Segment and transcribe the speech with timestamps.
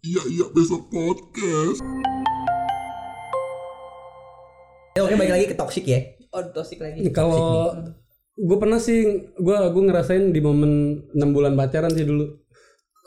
[0.00, 1.84] Iya iya besok podcast.
[4.96, 6.00] Ya, oke balik lagi ke toxic ya.
[6.32, 7.04] Oh, toxic lagi.
[7.12, 7.76] Kalau
[8.32, 12.32] gue pernah sih, gue gue ngerasain di momen enam bulan pacaran sih dulu.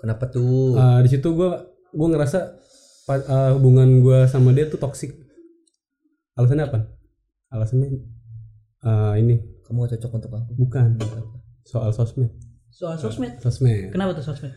[0.05, 0.77] Kenapa tuh?
[0.77, 1.49] Uh, di situ gue
[1.97, 2.61] gue ngerasa
[3.09, 5.17] uh, hubungan gue sama dia tuh toksik.
[6.37, 6.79] Alasannya apa?
[7.49, 7.89] Alasannya
[8.85, 10.51] uh, ini Kamu gak cocok untuk aku.
[10.61, 11.01] bukan
[11.65, 12.29] soal sosmed.
[12.69, 13.41] Soal sosmed.
[13.41, 13.89] Sosmed.
[13.89, 14.53] Kenapa tuh sosmed?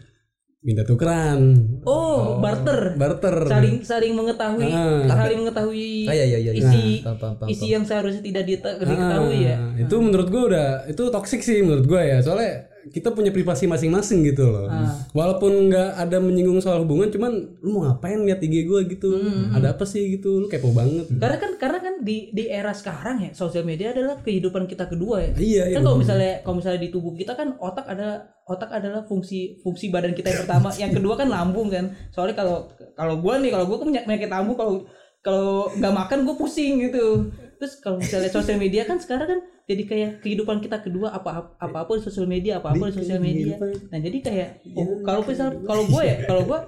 [0.66, 1.62] Minta tukeran.
[1.86, 2.98] Oh, barter.
[2.98, 3.46] Barter.
[3.46, 5.06] Saling saling mengetahui, Ah.
[5.06, 6.58] saling mengetahui Ah, iya, iya, iya, iya.
[6.58, 9.56] isi Paham, paham, paham, isi yang seharusnya tidak diketahui ya.
[9.62, 12.18] Ah, Itu menurut gue udah itu toksik sih menurut gue ya.
[12.18, 14.70] Soalnya kita punya privasi masing-masing gitu loh.
[14.70, 14.94] Ah.
[15.10, 17.32] Walaupun nggak ada menyinggung soal hubungan, cuman
[17.62, 19.10] lu mau ngapain lihat IG gue gitu?
[19.16, 19.56] Hmm.
[19.56, 20.42] Ada apa sih gitu?
[20.42, 21.10] Lu kepo banget.
[21.10, 25.22] Karena kan karena kan di di era sekarang ya sosial media adalah kehidupan kita kedua
[25.22, 25.32] ya.
[25.34, 25.76] Iya, iya.
[25.78, 29.90] Kan kalau misalnya kalau misalnya di tubuh kita kan otak ada otak adalah fungsi fungsi
[29.90, 31.90] badan kita yang pertama, yang kedua kan lambung kan.
[32.14, 34.86] Soalnya kalau kalau gua nih kalau gua kan penyakit lambung kalau
[35.26, 37.34] kalau nggak makan gue pusing gitu.
[37.56, 41.76] Terus kalau misalnya sosial media kan sekarang kan jadi kayak kehidupan kita kedua apa apa
[41.82, 43.56] apa di sosial media apa apa di sosial media.
[43.90, 46.58] Nah jadi kayak oh, kalau misal kalau gue ya kalau gue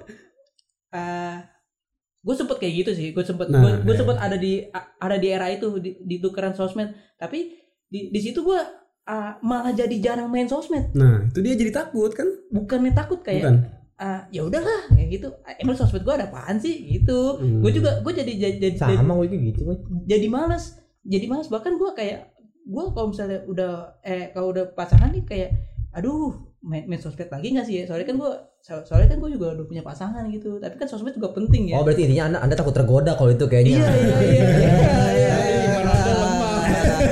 [2.19, 3.99] gue sempet kayak gitu sih gue sempet Nah, gue gue iya.
[4.03, 7.55] sempet ada di ada di era itu di, di tukeran sosmed tapi
[7.87, 8.59] di di situ gue
[9.07, 12.27] ah, malah jadi jarang main sosmed Nah, itu dia jadi takut kan?
[12.51, 13.55] bukannya takut kayak Bukan.
[13.99, 17.59] Ah, ya udahlah kayak gitu Ah, emang sosmed gue ada apaan sih gitu Hmm.
[17.59, 19.61] gue juga gue jadi jadi jadi, Sama gue juga gitu,
[20.05, 22.31] jadi malas jadi malas bahkan gue kayak
[22.65, 25.49] gue kalau misalnya udah eh kalau udah pasangan nih kayak
[25.91, 29.31] aduh main, main sosmed lagi gak sih ya soalnya kan gue so- soalnya kan gue
[29.31, 32.39] juga udah punya pasangan gitu tapi kan sosmed juga penting ya Oh, berarti intinya Anda
[32.41, 33.73] Anda takut tergoda kalau itu kayaknya.
[33.75, 34.69] Iya iya iya iya
[35.11, 35.35] iya.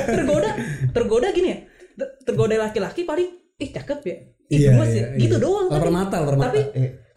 [0.08, 0.50] Tergoda
[0.90, 1.58] tergoda gini ya.
[1.94, 4.16] ter- Tergoda laki-laki paling ih cakep ya.
[4.48, 5.06] Ih Iya, gemes iya, ya.
[5.20, 5.44] Gitu iya.
[5.44, 5.76] doang kan.
[5.76, 6.48] Lapar mata, lapar mata.
[6.48, 6.60] Tapi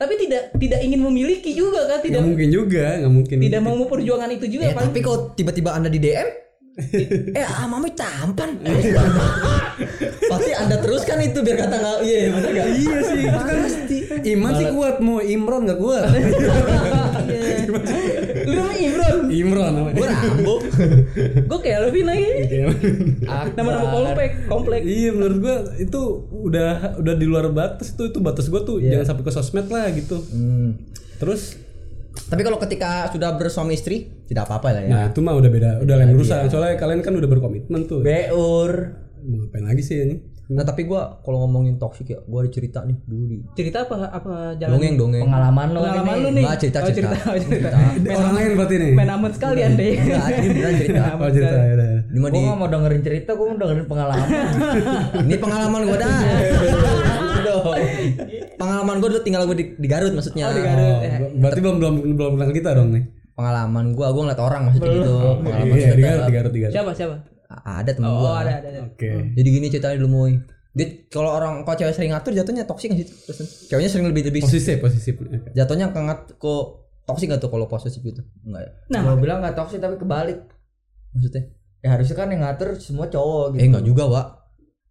[0.01, 3.37] tapi tidak tidak ingin memiliki juga kan, tidak mungkin juga, nggak mungkin.
[3.37, 6.29] tidak mau memperjuangkan itu juga paling tapi kalau tiba-tiba Anda di DM
[7.37, 8.55] eh ah mami tampan
[10.31, 13.97] pasti anda teruskan itu biar kata nggak iya bener nggak Iya sih, itu kan pasti.
[14.31, 16.07] Iman sih kuat, mau Imron nggak kuat.
[18.51, 19.17] lu namanya Imron.
[19.31, 19.95] Imron namanya.
[19.95, 20.55] gue rambo
[21.49, 22.27] Gue kayak Alvin lagi.
[22.43, 22.65] Iya.
[23.55, 24.81] Nama-nama komplek, komplek.
[24.83, 26.69] Iya menurut gua itu udah
[26.99, 28.99] udah di luar batas tuh itu batas gua tuh Iya.
[28.99, 30.19] jangan sampai ke sosmed lah gitu.
[30.19, 30.75] Hmm.
[31.17, 31.57] Terus
[32.27, 35.69] tapi kalau ketika sudah bersuami istri tidak apa-apa lah ya nah itu mah udah beda,
[35.79, 36.47] udah lain urusan.
[36.47, 38.03] Soalnya kalian kan udah berkomitmen tuh.
[38.03, 40.17] beur Mau ngapain lagi sih ini?
[40.51, 44.11] Nah tapi gue kalau ngomongin toksik ya gue ada cerita nih dulu di Cerita apa
[44.11, 46.19] apa jalan dongeng dongeng pengalaman lo pengalaman ini.
[46.19, 46.43] lu nih.
[46.43, 47.07] Nggak, cerita, Oh, cerita.
[47.07, 47.17] cerita.
[47.23, 47.69] oh, cerita.
[47.95, 48.91] Ini orang lain berarti nih.
[48.91, 49.79] Main aman sekali Anda.
[49.81, 49.93] ya.
[49.95, 51.75] Nggak, ini beneran cerita Oh cerita ya
[52.11, 54.27] mah Gue di mau dengerin cerita, gue mau dengerin pengalaman.
[55.25, 56.11] ini pengalaman gue dah
[58.57, 60.83] pengalaman gue dulu tinggal gue di, di Garut maksudnya Oh, di Garut.
[60.83, 60.99] Oh,
[61.37, 63.03] berarti belum belum belum pernah kita dong nih.
[63.31, 66.05] pengalaman gue gue ngeliat orang maksudnya gitu pengalaman Iya, di cerita.
[66.05, 66.73] Garut, di Garut, di Garut.
[66.75, 67.15] Siapa siapa?
[67.53, 68.67] A- ada temen Oh, gue ada ada.
[68.69, 68.79] ada.
[68.85, 69.11] Oke.
[69.31, 70.33] jadi gini ceritanya dulu moy
[70.71, 74.23] dia kalau orang kalau cewek sering ngatur jatuhnya toksik nggak sih Terus, ceweknya sering lebih
[74.25, 75.11] lebih Posisi posisi.
[75.11, 75.51] Oke.
[75.51, 76.63] jatuhnya kengat kok
[77.03, 80.39] toksik gak tuh kalau posesif gitu enggak ya Nah, Gue bilang gak toxic tapi kebalik.
[81.11, 81.43] maksudnya
[81.79, 83.67] Ya harusnya kan yang ngatur semua cowok eh gitu.
[83.67, 84.27] enggak juga Wak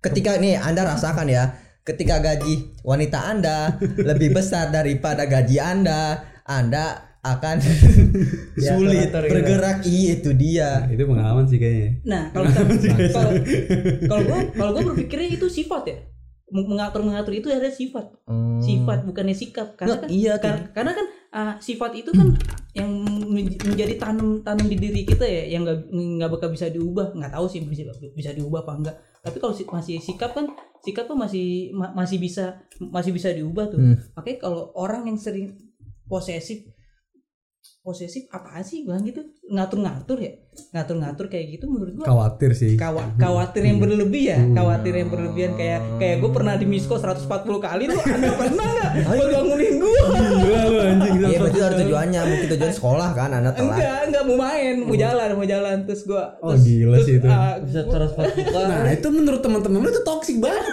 [0.01, 1.45] ketika nih anda rasakan ya
[1.81, 7.57] ketika gaji wanita anda lebih besar daripada gaji anda anda akan
[8.57, 9.35] sulit atur-atur gitu.
[9.35, 11.91] bergerak iya itu dia Itu pengalaman sih kayaknya.
[12.03, 13.31] Nah, kalau kalau
[14.03, 15.99] kalau gue kalau gue berpikirnya itu sifat ya.
[16.51, 18.11] Mengatur mengatur itu ada sifat.
[18.25, 18.59] Hmm.
[18.59, 19.77] Sifat bukannya sikap.
[19.77, 22.35] Karena Nggak, kan iya, kar- karena kan ah, sifat itu kan
[22.73, 22.91] yang
[23.29, 27.13] men- menjadi tanam tanam di diri kita ya yang nggak nggak bakal bisa diubah.
[27.13, 28.97] Nggak tahu sih bisa bisa diubah apa enggak.
[29.21, 30.49] Tapi kalau si- masih sikap kan
[30.81, 33.79] sikap tuh masih ma- masih bisa masih bisa diubah tuh.
[33.79, 33.95] Hmm.
[34.17, 35.55] Makanya kalau orang yang sering
[36.07, 36.67] posesif
[37.81, 38.85] posesif apaan sih?
[38.85, 39.25] Bilang gitu.
[39.51, 40.33] Ngatur-ngatur ya
[40.71, 42.75] ngatur-ngatur kayak gitu menurut gua Khawatir sih.
[42.75, 47.27] Kawa, khawatir yang berlebih ya khawatir yang berlebihan kayak kayak gue pernah di misko 140
[47.59, 51.15] kali tuh anda pernah nggak bangunin gue Gila lu anjing.
[51.23, 54.95] iya berarti ada tujuannya mungkin tujuan sekolah kan anda telat enggak enggak mau main mau
[54.95, 57.29] jalan mau jalan terus gue Oh, gila sih itu.
[57.63, 58.61] Bisa terus buka.
[58.65, 60.65] Nah itu menurut teman-teman lu itu toksik banget.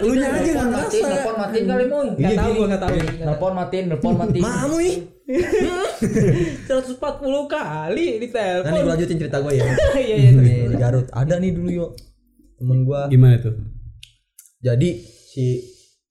[0.00, 1.06] Lu nya aja nggak ngerasa.
[1.06, 2.06] nelpon matiin kali mun.
[2.16, 4.42] nggak tahu gue nggak tahu Nelpon matiin, nelpon matiin.
[4.42, 4.96] mamu nih
[6.66, 7.02] 140
[7.48, 9.64] kali di nanti gue telepon lanjutin cerita gue ya.
[9.96, 10.44] Iya iya terus.
[10.44, 11.06] nih di Garut.
[11.10, 11.90] Ada nih dulu yuk
[12.56, 13.54] temen gue Gimana tuh?
[14.56, 15.62] jadi si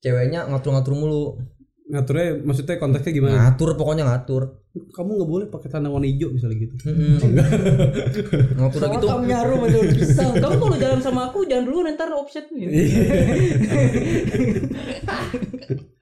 [0.02, 1.38] ceweknya ngatur-ngatur mulu.
[1.86, 3.34] Ngaturnya maksudnya konteksnya gimana?
[3.46, 4.58] ngatur pokoknya ngatur.
[4.74, 6.74] Kamu nggak boleh pakai celana warna hijau misalnya gitu.
[8.58, 12.10] ngatur udah gitu kamu nyarum itu bisa kamu kalau jalan sama aku jangan dulu ntar
[12.12, 12.68] offset gitu.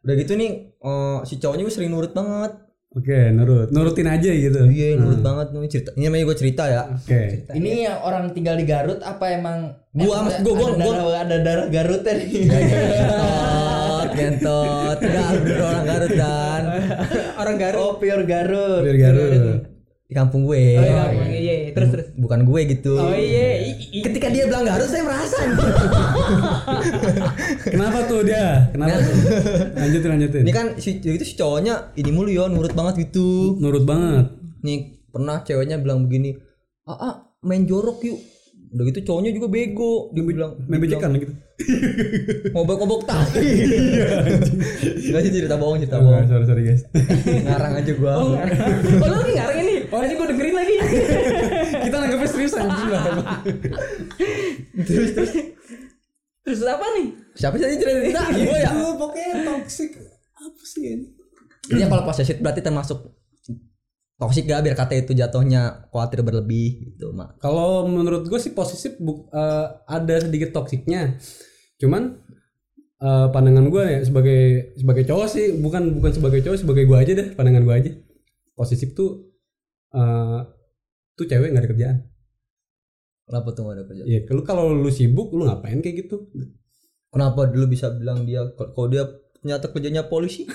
[0.04, 2.52] udah gitu nih eh, si cowoknya gue sering nurut banget
[2.94, 3.68] Oke, nurut.
[3.68, 4.60] Nurutin aja gitu.
[4.64, 5.90] Iya, nurut banget nih cerita.
[5.92, 6.82] Ini namanya gue cerita ya.
[6.88, 7.20] Oke.
[7.50, 10.94] Ini yang orang tinggal di Garut apa emang Gua, emang mas- gua- gua- ada gua-
[10.94, 12.30] darah, ada darah Garutnya nih.
[12.46, 14.96] Gentot, gentot.
[15.00, 16.62] Enggak bener orang Garut dan
[17.40, 17.80] Orang Garut.
[17.80, 18.82] Oh, pure Garut.
[18.82, 19.73] Biar Garut.
[20.14, 20.78] Di kampung gue.
[20.78, 22.06] Oh iya, iya, iya, terus terus.
[22.14, 22.94] Bukan gue gitu.
[22.94, 25.42] Oh iya, i- i- Ketika dia bilang Garut saya merasa
[27.66, 28.70] Kenapa tuh dia?
[28.70, 28.94] Kenapa?
[28.96, 29.14] tuh?
[29.82, 30.42] Lanjutin lanjutin.
[30.46, 33.58] Ini kan si itu si cowoknya ini mulu ya nurut banget gitu.
[33.58, 34.30] Nurut banget.
[34.62, 34.78] Nih
[35.10, 36.38] pernah ceweknya bilang begini,
[36.86, 38.18] "Ah, ah, main jorok yuk."
[38.74, 40.10] Udah gitu cowoknya juga bego.
[40.10, 41.30] Dia bilang Main becekan gitu.
[42.54, 43.22] ngobok-ngobok tai.
[45.06, 46.26] Enggak sih cerita bohong, cerita Oh, bohong.
[46.26, 46.82] sorry sorry guys.
[47.46, 48.12] Ngarang aja gua.
[48.18, 49.74] Oh, oh lu lagi ngarang ini.
[49.88, 50.74] Oh, ini gue dengerin lagi.
[51.86, 53.02] Kita nanggapnya serius anjing lah.
[54.82, 55.32] terus terus
[56.44, 57.06] Terus apa nih?
[57.32, 58.20] siapa sih yang cerita?
[58.28, 58.68] Gua ya.
[58.68, 59.90] Itu pokoknya toxic
[60.34, 61.06] apa sih ini?
[61.64, 62.98] Ini kalau posesif berarti termasuk
[64.14, 68.94] toksik gak biar kata itu jatuhnya khawatir berlebih gitu mak Kalau menurut gue sih posesif
[69.02, 71.18] bu- eh, ada sedikit toksiknya.
[71.82, 72.02] Cuman
[73.02, 74.40] eh, pandangan gue ya sebagai
[74.78, 77.90] sebagai cowok sih bukan bukan sebagai cowok sebagai gue aja deh pandangan gue aja.
[78.54, 79.10] Posesif tuh
[79.94, 80.40] eh
[81.18, 81.98] tuh cewek nggak ada kerjaan.
[83.24, 86.28] kenapa tuh gak ada kerja Ya kalau kalau lu sibuk lu ngapain kayak gitu?
[87.08, 89.06] kenapa dulu bisa bilang dia kalau dia
[89.44, 90.48] ternyata kerjanya polisi?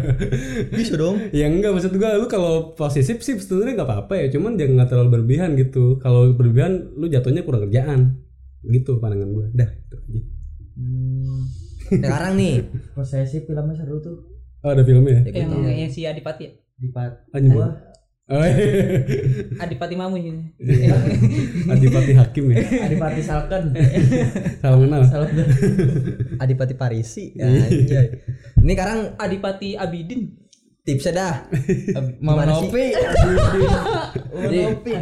[0.76, 1.32] Bisa dong.
[1.32, 4.90] Ya enggak maksud gue lu kalau posesif sih sebenarnya nggak apa-apa ya cuman jangan nggak
[4.92, 5.96] terlalu berlebihan gitu.
[5.96, 8.20] Kalau berlebihan lu jatuhnya kurang kerjaan.
[8.68, 10.20] Gitu pandangan gue dah itu aja.
[10.76, 11.40] Hmm.
[11.88, 12.54] sekarang nih.
[12.92, 14.28] Posesif filmnya seru tuh.
[14.60, 15.40] oh ada filmnya ya?
[15.40, 16.52] Yang, yang si Adipati ya?
[16.76, 17.24] Di Pat.
[17.32, 17.56] anjing.
[17.56, 17.87] Gua
[18.28, 18.44] oh,
[19.58, 20.42] Adipati Mamu ini.
[21.66, 23.72] Adipati Hakim ya Adipati Salken.
[24.60, 25.28] salam kenal Salah
[26.36, 28.20] Adipati Parisi anjay
[28.58, 30.28] ini sekarang Adipati Abidin.
[30.84, 31.34] tipsnya dah
[32.18, 32.44] Mama?
[32.44, 32.92] Nopi.
[34.32, 34.92] Nopi.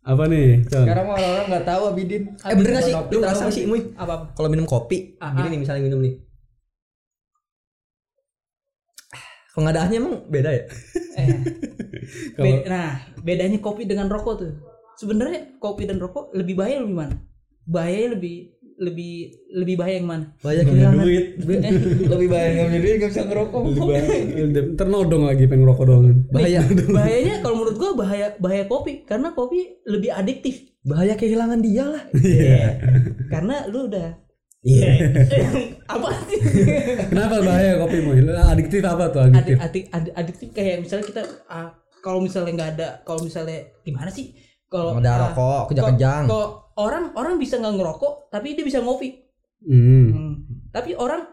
[0.00, 0.84] apa nih Con?
[0.86, 2.22] Sekarang orang-orang nggak tahu Abidin.
[2.32, 4.24] eh bener gak sih lu ngerasa sih Muy Apa apa?
[4.32, 6.14] kalau minum kopi gini nih misalnya minum nih
[9.58, 10.64] pengadahnya emang beda ya
[11.12, 11.28] Eh,
[12.38, 14.52] be- nah, bedanya kopi dengan rokok tuh.
[14.94, 17.18] Sebenarnya kopi dan rokok lebih bahaya lebih mana?
[17.64, 18.36] Bahayanya lebih
[18.78, 19.14] lebih
[19.52, 20.24] lebih bahaya yang mana?
[20.38, 21.26] punya kehilangan duit
[22.14, 23.60] Lebih banyak nggak punya duit nggak bisa ngerokok.
[23.64, 24.64] Lebih banyak.
[24.74, 29.28] ntar nodong lagi pengen ngerokok doang bahaya Bahayanya kalau menurut gua bahaya bahaya kopi karena
[29.32, 30.70] kopi lebih adiktif.
[30.80, 32.02] bahaya kehilangan dia lah
[33.26, 34.08] Karena lu udah
[34.66, 34.90] iya
[35.94, 36.40] apa sih?
[37.08, 38.12] kenapa bahaya kopi mu
[38.52, 41.70] adiktif apa tuh Adik, adiktif adik, adik, adiktif kayak misalnya kita ah,
[42.02, 44.34] kalau misalnya nggak ada kalau misalnya gimana sih?
[44.68, 49.16] Kalau ada ah, rokok kejang-kejang Kok orang orang bisa nggak ngerokok tapi dia bisa ngopi.
[49.64, 50.06] hmm.
[50.12, 50.32] Hmm.
[50.70, 51.24] Tapi orang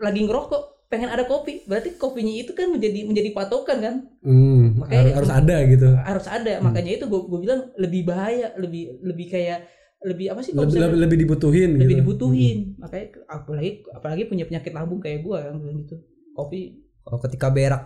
[0.00, 3.94] lagi ngerokok pengen ada kopi, berarti kopinya itu kan menjadi menjadi patokan kan?
[4.26, 4.80] Hmm.
[4.80, 6.52] Makanya- harus, harus ada gitu Harus ada.
[6.58, 9.70] Makanya itu gue bilang lebih bahaya, lebih lebih kayak
[10.00, 10.56] lebih apa sih?
[10.56, 12.00] lebih, lebih, lebih dibutuhin lebih gitu.
[12.04, 12.58] dibutuhin.
[12.80, 15.96] Makanya apalagi apalagi punya penyakit lambung kayak gue yang bilang gitu.
[16.32, 17.82] Kopi, kalau ketika berak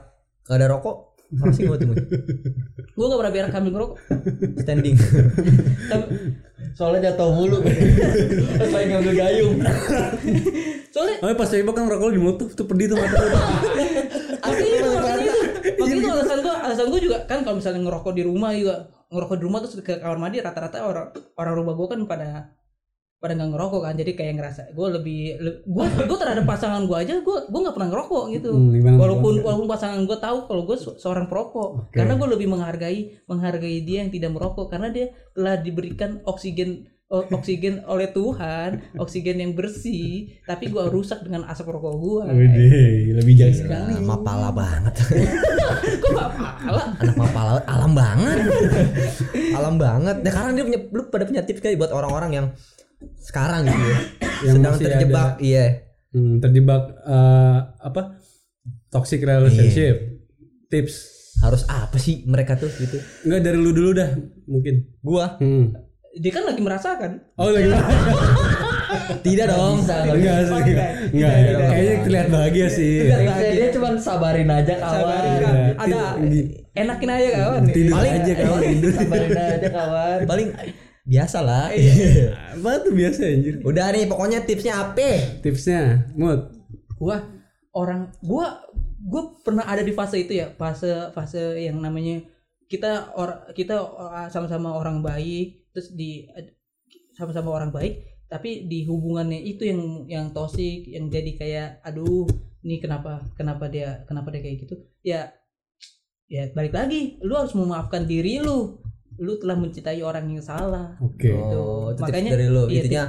[0.46, 1.90] gak ada rokok masih mau tuh
[2.94, 3.96] gue gak pernah berak sambil ngerokok.
[4.62, 4.94] standing
[5.90, 6.05] Tapi,
[6.75, 7.62] Soalnya jatuh mulu.
[8.75, 9.56] Lagi ngambil gayung.
[10.90, 13.37] soalnya Oh, pas coba kan rokok lu di mulut tuh, pedih tuh mata lu.
[14.43, 15.40] Makanya itu, makanya itu.
[15.78, 19.37] Makanya itu alasan gua, alasan gua juga kan kalau misalnya ngerokok di rumah juga ngerokok
[19.41, 22.29] di rumah terus ke kamar mandi rata-rata orang orang rumah gua kan pada
[23.25, 23.94] pada nggak ngerokok kan.
[23.96, 27.77] Jadi kayak ngerasa gua lebih le- gua gua terhadap pasangan gua aja gua gua nggak
[27.81, 28.53] pernah ngerokok gitu.
[28.53, 31.89] Hmm, walaupun walaupun pasangan gua tahu kalau gua se- seorang perokok.
[31.89, 31.96] Oke.
[31.96, 34.69] karena gua lebih menghargai menghargai dia yang tidak merokok.
[34.69, 36.84] Karena dia telah diberikan oksigen
[37.30, 43.34] oksigen oleh Tuhan oksigen yang bersih tapi gua rusak dengan asap rokok gua Widih, lebih
[43.34, 43.94] jauh sekali.
[43.94, 44.94] Nah, mapala banget
[46.02, 48.38] kok gak pala anak mapala alam banget
[49.52, 52.46] alam banget nah karena dia punya lu pada punya tips kali buat orang-orang yang
[53.20, 53.98] sekarang gitu ya
[54.42, 55.66] Yang sedang terjebak iya
[56.08, 58.22] Hmm, terjebak eh, apa?
[58.88, 60.22] Toxic relationship.
[60.64, 61.10] Tips.
[61.34, 64.14] harus apa sih mereka tuh gitu Enggak dari lu dulu dah,
[64.46, 64.94] mungkin.
[65.02, 65.74] gua Hmm.
[66.14, 67.66] Dia kan lagi merasakan Oh, lagi.
[69.26, 70.54] tidak dong Bisa Enggak sih.
[71.10, 71.32] enggak.
[71.64, 72.92] Kayaknya terlihat bahagia sih.
[73.04, 75.22] Dia, cuma sabarin aja kawan.
[75.42, 75.74] Iya.
[75.74, 76.00] Ada
[76.74, 78.92] enakin aja kawan Tidur Paling- aja kawan tidur.
[78.92, 80.18] Sabarin aja kawan.
[80.24, 80.48] paling
[81.04, 83.54] biasa lah Apa tuh biasa anjir?
[83.60, 86.48] udah nih pokoknya tipsnya apa Tipsnya, mood.
[86.94, 87.20] gua
[87.70, 88.64] orang gua
[89.02, 92.24] gua pernah ada di fase itu ya fase fase yang namanya
[92.64, 93.76] kita or kita
[94.26, 96.24] sama-sama orang baik terus di
[97.12, 102.24] sama-sama orang baik tapi di hubungannya itu yang yang toksik yang jadi kayak aduh
[102.64, 104.74] ini kenapa kenapa dia kenapa dia kayak gitu?
[105.04, 105.28] Ya
[106.24, 108.81] ya balik lagi lu harus memaafkan diri lu.
[109.20, 110.98] Lu telah mencintai orang yang salah.
[110.98, 111.31] Oke.
[111.31, 112.66] Oh, itu Makanya- dari lu.
[112.66, 113.04] iya, Intinya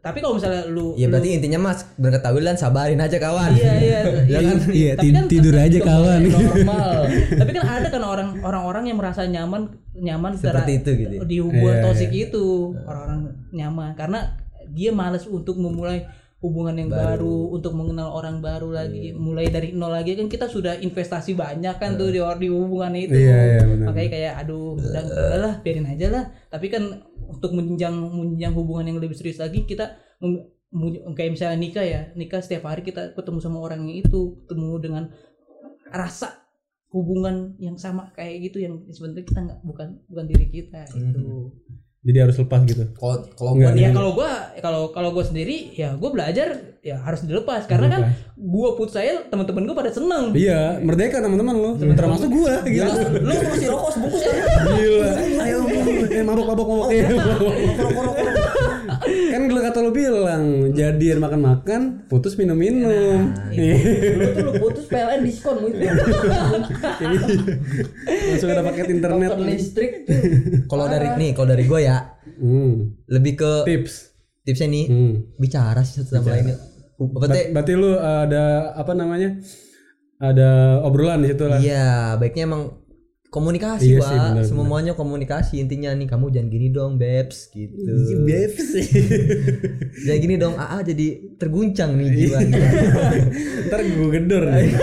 [0.00, 3.52] tapi kalau misalnya lu ya lu- berarti intinya Mas berketahuan sabarin aja kawan.
[3.52, 4.00] iya iya
[4.32, 4.56] Ya kan?
[4.66, 6.20] Iya, Tapi ti- tidur aja kawan.
[6.32, 6.96] normal
[7.30, 11.20] tapi kan ada kan orang orang-orang yang merasa nyaman nyaman Seperti secara- itu gitu ya?
[11.22, 12.44] di hubungan Iya, toksik itu
[12.80, 14.18] orang-orang nyaman karena
[14.68, 16.08] dia malas untuk memulai
[16.40, 17.52] hubungan yang baru.
[17.52, 19.20] untuk mengenal orang baru lagi Iya.
[19.20, 23.12] mulai dari nol lagi kan kita sudah investasi banyak kan tuh di, di hubungan itu
[23.12, 23.86] Iya, iya, benar.
[23.92, 26.82] makanya kayak aduh udah udahlah biarin aja lah tapi kan
[27.20, 30.00] untuk menjenjang menjenjang hubungan yang lebih serius lagi kita
[31.12, 35.04] kayak misalnya nikah ya nikah setiap hari kita ketemu sama orang yang itu ketemu dengan
[35.92, 36.40] rasa
[36.90, 41.52] hubungan yang sama kayak gitu yang sebenarnya kita nggak bukan bukan diri kita itu
[42.00, 42.84] Jadi harus lepas gitu.
[42.96, 44.30] Kalau kalau gua ya kalau gua
[44.64, 48.00] kalau kalau gua sendiri ya gua belajar ya harus dilepas karena kan
[48.40, 51.70] gua putus saya teman-teman gua pada seneng Iya, merdeka teman-teman lo.
[51.76, 52.88] Termasuk gua gitu.
[53.20, 54.36] lu masih rokok sebungkus kan?
[54.80, 55.10] Gila.
[55.44, 55.58] Ayo,
[56.08, 56.88] eh mabok mabok mabok.
[56.88, 57.04] Eh,
[59.30, 63.30] kan lu kata lu bilang jadian makan-makan, putus minum-minum.
[63.48, 63.74] Iya.
[64.10, 65.78] dulu tuh lu putus PLN diskon gitu
[68.26, 69.30] Langsung ada paket internet.
[69.38, 69.92] Listrik
[70.66, 71.98] Kalau dari nih, kalau dari gua ya
[72.36, 72.96] Hmm.
[73.06, 74.16] lebih ke Tips.
[74.42, 75.12] tipsnya nih Hmm.
[75.36, 76.56] bicara sih satu sama lainnya.
[76.98, 78.44] Berarti Ber- Berarti lu ada
[78.74, 79.36] apa namanya?
[80.16, 80.50] Ada
[80.82, 81.56] obrolan di situ lah.
[81.58, 82.76] iya, baiknya emang
[83.30, 84.08] komunikasi, Iya Pak.
[84.10, 87.78] sih, benar, Semuanya komunikasi intinya nih kamu jangan gini dong, Babes gitu.
[87.78, 88.66] Iya, Babes.
[90.04, 91.06] jangan gini dong, AA jadi
[91.38, 92.58] terguncang nih jiwanya.
[93.70, 94.70] Ntar gue gedor nih.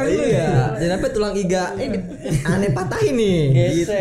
[0.00, 1.88] lu ya iya, jangan sampai tulang iga eh
[2.42, 3.40] aneh patahin nih.
[3.86, 3.94] Gitu.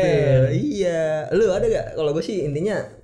[0.50, 1.30] Iya.
[1.34, 2.99] Lu ada gak kalau gue sih intinya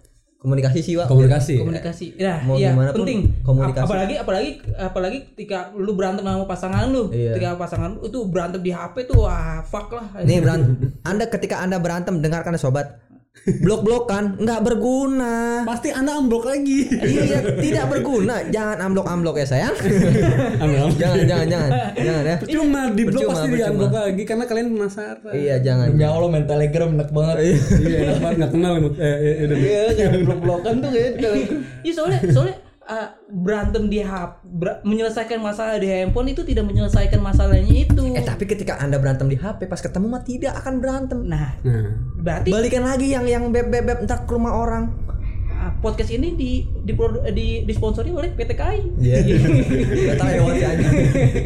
[0.45, 1.09] komunikasi sih, Pak.
[1.09, 1.55] Komunikasi.
[1.57, 3.81] komunikasi ya Mau iya gimana pun penting komunikasi.
[3.81, 7.33] Ap- apalagi apalagi apalagi ketika lu berantem sama pasangan lu Iya.
[7.33, 10.93] ketika pasangan lu itu berantem di HP tuh wah fuck lah Nih berantem.
[11.01, 13.01] Anda ketika Anda berantem dengarkan ya, sobat.
[13.45, 15.61] Blok-blok kan nggak berguna.
[15.63, 16.89] Pasti Anda ambruk lagi.
[16.89, 18.41] iya, tidak berguna.
[18.47, 19.75] Jangan amblok-amblok ya sayang.
[20.97, 21.69] Jangan, jangan, jangan.
[21.93, 22.35] Jangan ya.
[22.41, 23.69] Percuma di blok Percuma, pasti di percuma.
[23.69, 25.29] unblock lagi karena kalian penasaran.
[25.29, 25.85] Iya, jangan.
[25.93, 28.73] Demi Allah main telegram enak banget Iya, enak banget nggak kenal.
[28.75, 29.57] Eh, eh, udah.
[29.57, 35.37] Iya kayak blok-blokan tuh kayak telegram Iya soalnya soalnya uh, berantem di HP ber- menyelesaikan
[35.37, 38.01] masalah di handphone itu tidak menyelesaikan masalahnya itu.
[38.11, 41.19] Eh, tapi ketika Anda berantem di HP pas ketemu mah tidak akan berantem.
[41.23, 44.85] Nah, Nah, berarti Balikan lagi yang yang beb beb beb ke rumah orang.
[45.47, 46.51] uh, podcast ini di
[46.83, 46.93] di
[47.31, 48.79] di disponsori oleh PT KAI.
[48.97, 49.17] Iya.
[50.07, 50.87] Gak tahu ya wajah aja.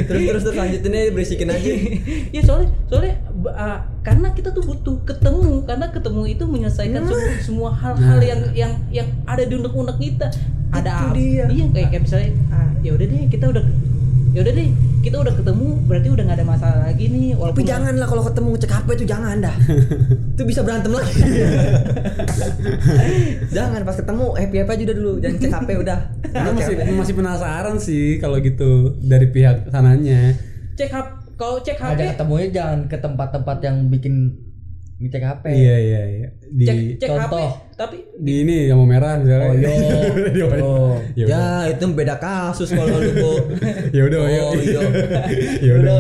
[0.03, 1.71] Terus terus terus lanjutin aja berisikin aja.
[2.35, 3.15] ya soalnya soalnya
[3.45, 7.11] uh, karena kita tuh butuh ketemu karena ketemu itu menyelesaikan Nah.
[7.11, 10.27] semua, semua hal-hal yang yang yang ada di unek-unek kita
[10.69, 11.45] ada Itu apa dia.
[11.49, 13.65] iya kayak kayak misalnya ah, ya udah deh kita udah
[14.29, 17.63] ya udah deh kita udah ketemu berarti udah nggak ada masalah lagi nih Tapi walaupun
[17.63, 19.55] janganlah kalau ketemu ngecek HP itu jangan dah.
[20.35, 21.15] itu bisa berantem lagi.
[23.55, 25.99] jangan pas ketemu happy happy aja udah dulu, jangan cek HP udah.
[26.29, 30.35] Gue masih masih penasaran sih kalau gitu dari pihak sananya.
[30.75, 31.07] cek HP
[31.39, 34.35] kalau cek HP Ada ketemunya jangan ke tempat-tempat yang bikin
[34.99, 36.27] ngecek HP Iya iya iya.
[36.43, 37.49] Di cek cek HP contoh.
[37.79, 39.47] Tapi di ini yang mau merah misalnya.
[39.47, 39.71] Oh iya
[40.35, 40.59] Di mana?
[40.59, 41.63] Oh Ya udah.
[41.63, 43.39] Ya itu beda kasus kalau lu kok.
[43.95, 44.19] Ya udah.
[44.19, 44.27] Oh,
[44.59, 44.79] iya.
[45.65, 45.95] Ya udah.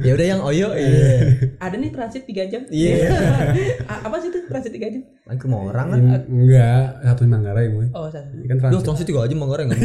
[0.00, 1.34] ya udah yang oyo iya.
[1.58, 3.10] ada nih transit 3 jam Iya.
[3.84, 5.98] A- apa sih itu transit 3 jam Lagi ke orang kan.
[6.30, 7.86] Enggak, satu Manggarai gue.
[7.90, 8.84] oh salah Kan Duh, transit.
[8.86, 9.80] transit juga aja Manggarai enggak.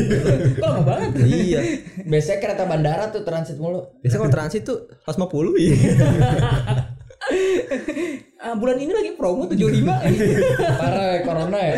[0.55, 1.59] kok lama banget iya.
[2.05, 5.73] Biasanya kereta bandara tuh transit mulu Biasanya kalau transit tuh 150 iya.
[8.39, 9.83] Ah, bulan ini lagi promo 75
[10.81, 11.75] Parah ya corona ya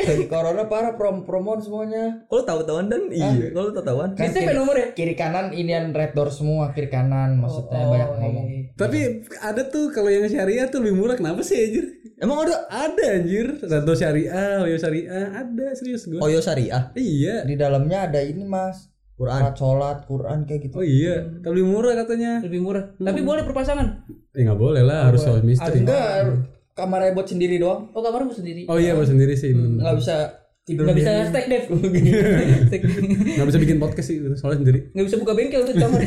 [0.00, 4.10] Lagi corona parah prom promon semuanya Kalau tahu-tahuan dan iya, kalau tahu-tahuan.
[4.12, 4.86] Kan Biasanya kiri, nomor ya?
[4.92, 8.18] kiri kanan inian red door semua kiri kanan maksudnya Oh, banyak iya.
[8.18, 8.98] ngomong Tapi
[9.36, 11.84] ada tuh kalau yang syariah tuh lebih murah kenapa sih anjir?
[12.16, 16.18] Emang ada Ada anjir, Rado syariah, Oyo syariah, ada serius gue.
[16.18, 17.42] Oyo Syariah, Iya.
[17.42, 19.38] di dalamnya ada ini mas Quran.
[19.44, 22.32] sholat sholat Quran kayak gitu Oh iya, tapi lebih murah katanya.
[22.40, 23.86] lebih murah tapi boleh perpasangan
[24.38, 25.82] Eh nggak boleh lah, harus soal misteri.
[25.82, 29.50] enggak kamarnya buat sendiri doang oh kamar gue sendiri Oh iya, buat sendiri sih.
[29.50, 29.78] bener.
[29.82, 30.14] nggak bisa
[30.62, 31.64] tidur di bisa stack dev.
[33.34, 34.78] Nggak bisa bikin podcast sih, soalnya sendiri.
[34.88, 36.00] nggak bisa buka bengkel tuh kamar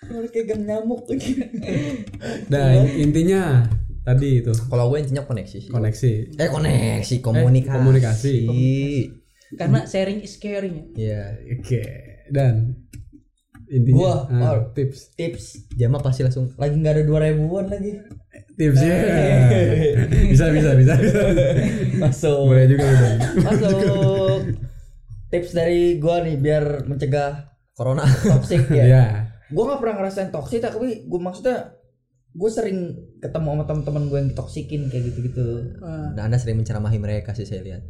[0.00, 1.32] Kamar kayak gang nyamuk lagi
[2.46, 3.66] Dan intinya
[4.02, 5.70] tadi itu Kalau gue intinya koneksi sih.
[5.70, 6.12] koneksi.
[6.36, 7.72] Eh koneksi, komunikasi.
[7.72, 8.36] komunikasi.
[9.54, 11.22] karena sharing is caring ya Iya.
[11.54, 11.82] Oke,
[12.28, 12.83] dan
[13.70, 14.58] intinya Gua, ah, oh.
[14.76, 15.14] tips.
[15.16, 15.44] Tips.
[15.76, 16.52] Jama pasti langsung?
[16.56, 18.00] Lagi nggak ada dua ribuan lagi.
[18.54, 18.96] Tipsnya
[20.30, 21.20] bisa bisa bisa bisa.
[21.98, 22.50] Masuk.
[22.50, 24.38] Boleh juga udah masuk.
[25.30, 28.06] Tips dari gua nih biar mencegah corona.
[28.06, 28.84] toxic ya.
[28.84, 29.06] Ya
[29.54, 31.76] gue nggak pernah ngerasain toksik tapi gue maksudnya
[32.34, 32.78] gue sering
[33.22, 35.78] ketemu sama teman-teman gue yang ditoksikin kayak gitu-gitu.
[36.18, 37.82] Dan anda sering menceramahi mereka sih saya lihat.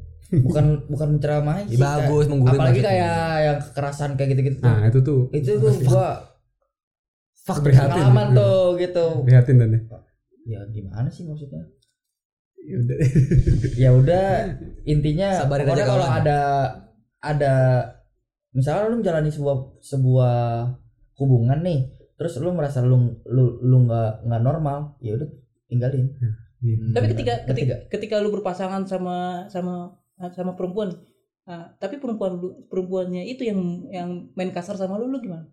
[0.42, 4.58] Bukan bukan menceramahi Ih, bagus, kayak- menggurui apalagi kayak yang kekerasan kayak gitu-gitu.
[4.64, 5.20] Nah itu tuh.
[5.30, 6.08] Itu tuh gue
[7.44, 7.92] fuck Prihatin.
[7.92, 9.06] pengalaman tuh gitu.
[9.22, 9.80] Prihatin dan ya.
[10.44, 11.62] ya gimana sih maksudnya?
[12.64, 12.96] Ya udah.
[13.84, 14.26] ya udah
[14.88, 16.18] intinya Sabarin pokoknya aja kalau kawan.
[16.24, 16.40] ada
[17.20, 17.54] ada
[18.50, 20.36] misalnya lu menjalani sebuah sebuah
[21.20, 21.80] hubungan nih
[22.14, 25.28] terus lu merasa lu lu lu nggak nggak normal ya udah
[25.68, 26.08] tinggalin.
[26.64, 29.92] Tapi ketika ketika ketika lu berpasangan sama sama
[30.30, 30.94] sama perempuan,
[31.44, 35.46] ah, tapi perempuan lu perempuannya itu yang yang main kasar sama lu, lu gimana?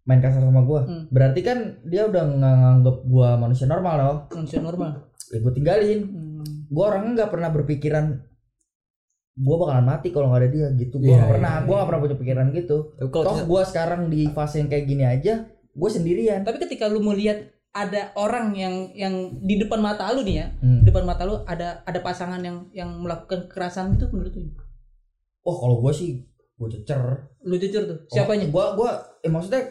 [0.00, 1.06] main kasar sama gua Hmm.
[1.08, 5.12] berarti kan dia udah nganggep gua manusia normal loh Manusia normal.
[5.28, 6.44] ya gua tinggalin Hmm.
[6.66, 8.04] gua orangnya nggak pernah berpikiran
[9.36, 11.88] gua bakalan mati kalau nggak ada dia gitu gua Iya, nggak iya, pernah gua nggak
[11.88, 15.34] pernah punya pikiran gitu toh gua sekarang di fase yang kayak gini aja
[15.70, 20.36] gua sendirian Tapi ketika lu melihat ada orang yang yang di depan mata lu nih
[20.36, 20.82] ya, Hmm.
[20.82, 24.50] di depan mata lu ada ada pasangan yang yang melakukan kekerasan itu menurut lu?
[25.40, 27.00] oh kalau gua sih gua cecer
[27.40, 27.98] Lu jujur tuh.
[28.06, 28.44] Siapanya?
[28.44, 29.64] Oh, gua gua eh maksudnya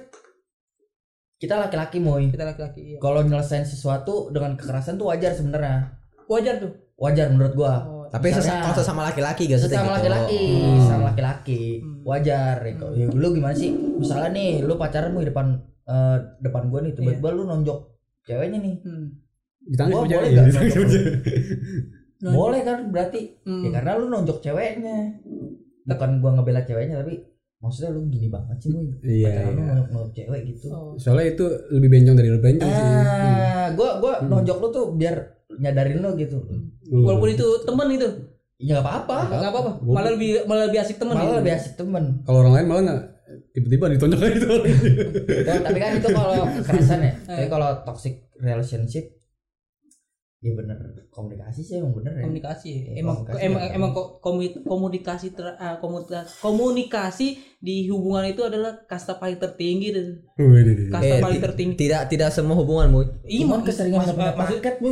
[1.38, 2.82] kita laki-laki moy Kita laki-laki.
[2.86, 2.98] Iya.
[2.98, 5.94] kalau nyelesain sesuatu dengan kekerasan tuh wajar sebenarnya
[6.25, 6.74] Wajar tuh.
[6.96, 9.96] wajar menurut gua Oh, tapi sesama, kalau sesama laki-laki gak sih sesama gitu?
[10.01, 10.77] laki-laki Hmm.
[10.79, 12.01] sesama laki-laki Hmm.
[12.01, 12.89] wajar ya, kok.
[12.94, 15.48] Ya, lu gimana sih misalnya nih lu pacaran mau di depan
[15.89, 17.79] eh, depan gua nih tiba-tiba lu nonjok
[18.24, 19.05] ceweknya nih hmm.
[19.65, 20.62] Ditangis Gua boleh nonjok?
[20.62, 22.31] Nonjok.
[22.31, 23.63] boleh kan berarti Hmm.
[23.63, 24.96] ya karena lu nonjok ceweknya
[25.84, 27.15] bukan gua ngebela ceweknya tapi
[27.58, 29.27] maksudnya lu gini banget sih lu Iya.
[29.27, 29.67] pacaran lu iya.
[29.69, 30.93] nonjok nonjok cewek gitu Oh.
[30.96, 32.86] Soalnya itu lebih bencong dari lu bencong sih.
[32.86, 34.29] ah gua gua Hmm.
[34.29, 35.15] nonjok lu tuh biar
[35.53, 36.72] nyadarin lu gitu Hmm.
[37.00, 38.08] Walaupun itu temen itu,
[38.58, 39.72] ya nggak apa-apa nggak apa-apa.
[39.84, 41.13] Malah lebih malah lebih asik temen.
[41.13, 41.39] malah gitu.
[41.39, 43.01] lebih asik temen kalau orang lain malah nggak
[43.53, 44.56] tiba-tiba ditonjok aja itu.
[45.46, 47.13] Tapi kan itu kalau kekerasan ya.
[47.27, 49.18] Tapi kalau toxic relationship
[50.39, 53.75] ya bener komunikasi sih emang bener ya komunikasi Iya, emang komunikasi emang benar.
[53.75, 53.91] emang
[54.63, 57.28] komunikasi ter, ah, komunikasi komunikasi
[57.60, 60.08] di hubungan itu adalah kasta paling tertinggi deh.
[60.88, 63.04] kasta Eh, paling ti- tertinggi Tidak tidak semua hubungan Boy.
[63.25, 64.75] Iya, Cuman mak- keseringan punya maksud- paket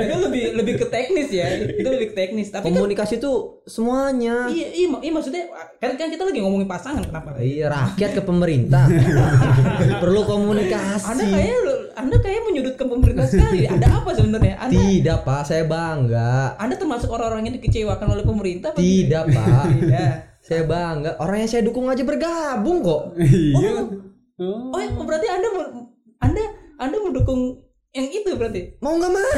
[0.00, 3.32] itu lebih lebih ke teknis ya itu lebih ke teknis tapi kan Komunikasi itu
[3.64, 4.48] semuanya.
[4.48, 5.46] iya, iya, iya maksudnya
[5.78, 8.90] kan kan kita lagi ngomongin pasangan kenapa Iya rakyat ke pemerintah
[10.02, 11.06] perlu komunikasi.
[11.08, 11.58] anda kayak
[11.98, 16.54] anda kayak menyudutkan pemerintah sekali ada apa sebenarnya anda Tidak pak, saya bangga.
[16.56, 21.10] anda termasuk orang-orang yang dikecewakan oleh pemerintah Tidak pak, tidak saya bangga.
[21.20, 23.02] Orang yang saya dukung aja bergabung kok.
[23.20, 23.84] Iya.
[24.38, 24.70] Oh.
[24.70, 25.90] oh ya, berarti anda mau-
[26.22, 26.44] anda
[26.78, 29.32] anda mendukung yang itu berarti Mau nggak mau?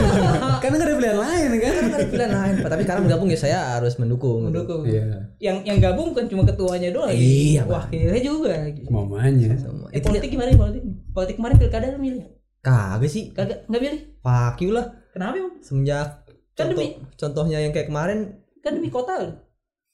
[0.62, 1.72] Karena nggak ada pilihan lain kan.
[1.72, 2.68] Kan ada pilihan lain pak.
[2.68, 4.42] Tapi karena bergabung ya saya harus mendukung.
[4.42, 4.48] gitu.
[4.52, 5.30] mendukung Iya.
[5.38, 8.52] yang yang gabung kan cuma ketuanya doang Iya, wakilnya juga
[8.86, 9.54] Mamanya.
[9.56, 9.86] Semua.
[9.88, 12.24] eh, Itu politik gimana nih politik politik kemarin pilkada lu milih
[12.60, 13.24] kagak sih.
[13.30, 14.86] kagak nggak milih Fuck you lah.
[15.10, 16.08] kenapa emang Semenjak
[16.52, 18.18] Kan contoh, demi- contohnya yang kayak kemarin.
[18.60, 19.30] kan demi kota lu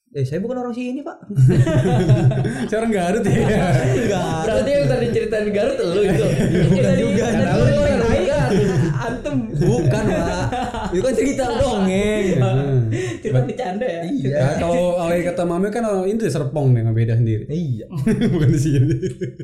[0.09, 1.21] Eh saya bukan orang sini pak.
[2.73, 3.45] Seorang Garut ya.
[4.41, 6.27] berarti yang tadi ceritain Garut lu itu
[6.73, 8.69] bukan juga tahu lu orang Garut.
[8.99, 10.47] antem Bukan pak.
[10.97, 12.25] Itu kan cerita dongeng.
[13.21, 14.33] cerita bercanda ya Iya.
[14.33, 17.45] Nah, kalau alay kata mame kan orang itu Serpong nih nggak beda sendiri.
[17.53, 17.87] Iya.
[18.33, 18.89] Bukan di sini.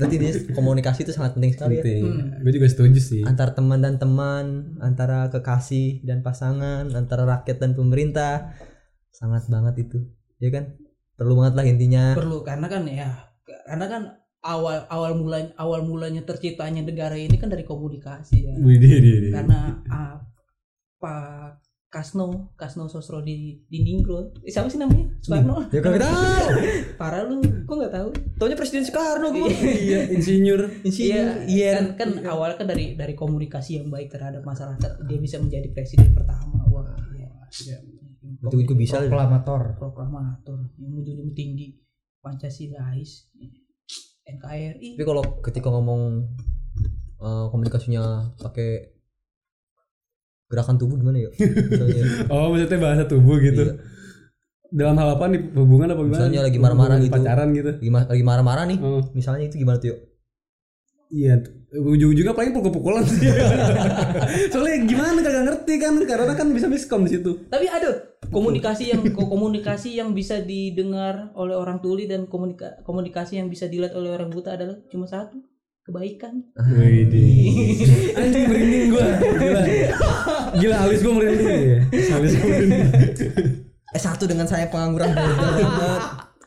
[0.01, 1.85] Berarti dia komunikasi itu sangat penting sekali ya.
[1.85, 2.03] Penting.
[2.41, 3.21] Gue juga setuju sih.
[3.21, 8.57] Antar teman dan teman, antara kekasih dan pasangan, antara rakyat dan pemerintah.
[9.13, 10.24] Sangat banget itu.
[10.43, 10.65] Ya kan?
[11.15, 12.03] Perlu banget lah intinya.
[12.19, 13.11] perlu karena kan ya
[13.65, 14.03] karena kan
[14.45, 19.31] awal awal mulanya awal mulanya terciptanya negara ini kan dari komunikasi ya dia, dia.
[19.33, 20.21] karena ah,
[21.01, 26.19] Pak Kasno Kasno Sosro di di Ningro eh, siapa sih namanya Soekarno Ya kagak tahu.
[27.01, 29.47] parah lu kok nggak tahu Taunya Presiden Soekarno gue.
[29.55, 30.61] Iya, insinyur.
[30.83, 31.71] Iya, Iya.
[31.79, 36.11] kan, kan awalnya kan dari dari komunikasi yang baik terhadap masyarakat dia bisa menjadi presiden
[36.11, 36.67] pertama.
[36.67, 36.99] Wah,
[38.25, 38.49] iya.
[38.49, 39.05] Itu gue bisa.
[39.05, 39.13] lah.
[39.13, 41.85] proklamator proklamator yang menjunjung tinggi
[42.25, 43.29] Pancasilais,
[44.25, 44.97] NKRI.
[44.97, 46.25] Tapi kalau ketika ngomong
[47.21, 48.97] eh, komunikasinya pakai
[50.49, 51.31] gerakan tubuh gimana ya?
[51.37, 53.61] Misalnya, Oh, maksudnya bahasa tubuh gitu.
[53.69, 53.77] Iya.
[54.75, 56.17] Dalam hal apa nih hubungan apa gimana?
[56.17, 57.13] Misalnya lagi marah-marah gitu.
[57.13, 57.71] Pacaran gitu.
[57.85, 58.79] lagi marah-marah nih.
[58.81, 59.93] Oh, Misalnya itu gimana tuh?
[59.93, 59.99] yuk?
[61.13, 61.35] iya.
[61.75, 63.27] Ujung-ujungnya paling pukul-pukulan sih.
[64.55, 67.51] Soalnya gimana kagak ngerti kan karena kan bisa miskom di situ.
[67.51, 73.43] Tapi ada komunikasi yang ko- komunikasi yang bisa didengar oleh orang tuli dan komunika, komunikasi
[73.43, 75.43] yang bisa dilihat oleh orang buta adalah cuma satu
[75.83, 76.47] kebaikan.
[76.79, 77.11] Wih,
[78.23, 79.07] anjing merinding gua.
[79.21, 79.63] Gila.
[80.55, 81.79] Gila alis gua merinding ya.
[82.15, 82.87] Alis gua merinding.
[83.95, 85.11] Eh satu dengan saya pengangguran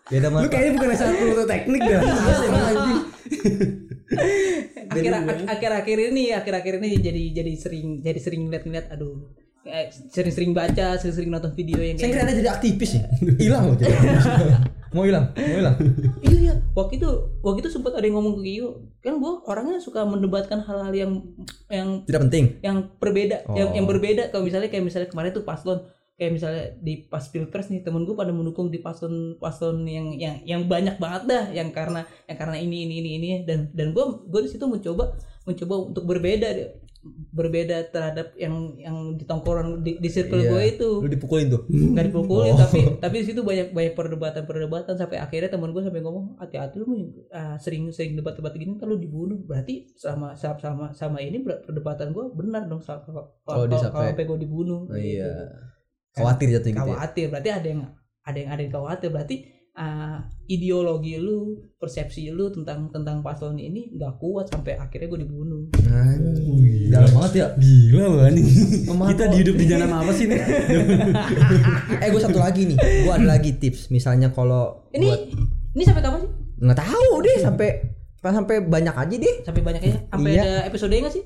[0.09, 0.27] beda.
[0.27, 2.01] Beda Lu kayaknya bukan S1 atau teknik dah.
[2.01, 2.99] Asli anjing.
[4.87, 5.13] akhir
[5.45, 9.29] akhir akhir ini akhir akhir ini jadi jadi sering jadi sering lihat lihat aduh
[9.61, 12.91] eh, sering sering baca sering sering nonton video yang Saya kayak kira anda jadi aktivis
[12.93, 13.03] ya.
[13.43, 13.93] Hilang loh jadi.
[14.87, 15.75] mau hilang, mau hilang.
[16.23, 17.09] iya iya waktu itu
[17.43, 21.11] waktu itu sempat ada yang ngomong ke Gio kan gue orangnya suka mendebatkan hal-hal yang
[21.67, 22.45] yang Tidak penting.
[22.63, 23.53] yang berbeda Oh.
[23.53, 25.83] yang yang berbeda kalau misalnya kayak misalnya kemarin tuh paslon
[26.17, 30.35] kayak misalnya di pas pilpres nih temen gue pada mendukung di paslon paslon yang yang
[30.43, 34.01] yang banyak banget dah yang karena yang karena ini ini ini ini dan dan gue
[34.25, 36.49] gue di situ mencoba mencoba untuk berbeda
[37.29, 40.49] berbeda terhadap yang yang di tongkrongan di, di circle Iya.
[40.49, 41.61] gue itu Lu dipukulin tuh.
[41.69, 42.59] nggak dipukulin Oh.
[42.59, 46.75] tapi tapi di situ banyak banyak perdebatan perdebatan sampai akhirnya teman gue sampai ngomong hati-hati
[46.77, 46.89] lu
[47.29, 52.25] ah, sering sering debat-debat gini kalau dibunuh berarti sama sama sama, sama ini perdebatan gue
[52.33, 55.31] benar dong kalau kalau Oh, kalau- kalau sampai- gue dibunuh Oh, iya.
[56.17, 56.79] Khawatir jatuh gitu.
[56.79, 56.83] ya.
[56.91, 57.81] khawatir berarti ada yang
[58.21, 59.35] ada yang ada yang khawatir berarti
[59.73, 61.37] ah, ideologi lu
[61.75, 66.87] persepsi lu tentang tentang paslon ini nggak kuat sampai akhirnya gue dibunuh Anjing.
[66.87, 67.47] Dalam banget ya.
[67.53, 68.47] Gila anjing.
[68.85, 70.39] Memang Kita kok- di hidup di jalan apa sih nih?
[72.01, 72.77] Eh gue satu lagi nih.
[72.77, 73.89] Gue ada lagi tips.
[73.89, 75.21] Misalnya kalau ini buat
[75.73, 77.69] ini sampai kapan sih nggak tahu deh sampai
[78.17, 79.35] sampai banyak aja deh.
[79.45, 80.41] sampai banyak ya sampai Iya.
[80.41, 81.23] ada episode nggak sih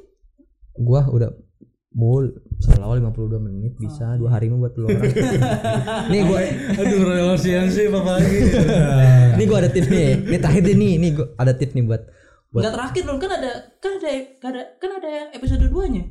[0.74, 1.30] Gua udah
[1.92, 2.24] mau
[2.58, 5.12] selawal 52 menit bisa dua hari mau buat lu orang.
[6.12, 6.40] nih gua
[6.80, 8.38] Aduh relasiansi apa lagi?
[9.38, 10.10] nih gua ada tips nih.
[10.24, 12.02] Nih terakhir deh nih, nih gua ada tips nih buat
[12.52, 16.04] buat Nggak terakhir dong kan ada kan ada kan ada kan ada episode 2 nya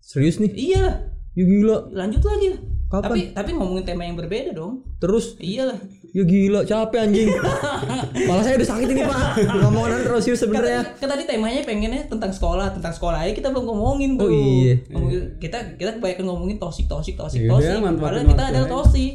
[0.00, 0.52] serius nih.
[0.56, 0.96] Iya lah
[1.30, 1.78] Ya gila.
[1.94, 2.60] lanjut lagi lah.
[2.90, 3.06] Kapan?
[3.06, 4.82] Tapi tapi ngomongin tema yang berbeda dong.
[4.98, 5.78] Terus Iya lah.
[6.10, 7.28] Ya gila capek anjing.
[8.16, 9.20] Kepala saya udah sakit ini, Pak.
[9.56, 10.80] Ngomongan terus Kan, sebenarnya.
[10.92, 14.26] kan tadi temanya pengennya tentang sekolah, tentang sekolah aja kita belum ngomongin tuh.
[14.26, 14.74] Oh, iya.
[14.88, 17.78] Ngomongin- kita kita kebanyakan ngomongin tosik tosik tosik Yaudah, tosik.
[17.78, 19.12] manfaatin Padahal kita adalah tosik.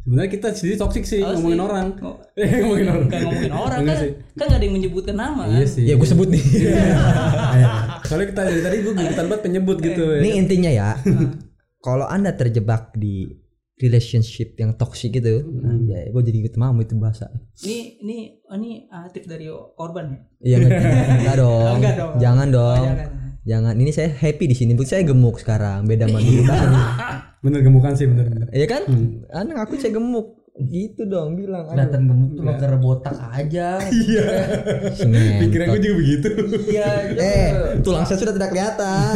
[0.00, 1.36] Sebenarnya kita sendiri toksik sih Toksik.
[1.36, 1.86] ngomongin orang.
[1.94, 3.04] Ngo- Eh ngomongin orang.
[3.10, 4.02] Ngomongin orang Enggak kan.
[4.02, 4.10] sih.
[4.32, 5.52] Kan nggak ada yang menyebutkan nama kan.
[5.54, 5.84] Iya sih.
[5.84, 6.42] Ya gua sebut nih.
[6.48, 6.80] Iya.
[8.08, 10.02] Soalnya kita dari tadi gue gebutan banget penyebut gitu.
[10.06, 10.18] ya.
[10.18, 10.88] Ini intinya ya.
[11.78, 13.28] Kalau Anda terjebak di
[13.78, 15.42] relationship yang toxic gitu,
[15.86, 17.30] ya gue jadi ikut mau itu bahasa.
[17.62, 20.18] Ini ini oh, ini ah, tips dari korban ya.
[20.42, 20.82] Iya enggak,
[21.22, 21.74] enggak dong.
[21.78, 22.12] Enggak dong.
[22.18, 22.84] Jangan Oh, dong.
[22.84, 23.08] jangan.
[23.48, 23.74] Jangan.
[23.80, 24.72] Ini saya happy di sini.
[24.84, 25.88] Saya gemuk sekarang.
[25.88, 26.68] Beda sama dulu kan.
[27.40, 28.46] Bener gemukan sih bener-bener.
[28.52, 28.82] Iya kan?
[29.32, 30.37] Anda ngaku saya gemuk.
[30.60, 31.64] Gitu dong bilang.
[31.64, 31.72] Aduh.
[31.72, 33.78] Kelihatan gemuk tuh bakar botak aja.
[34.90, 35.38] Singentot.
[35.40, 36.28] Pikiran gue juga begitu.
[36.68, 36.90] Iya.
[37.14, 37.48] Eh,
[37.80, 39.14] tulang saya sudah tidak kelihatan.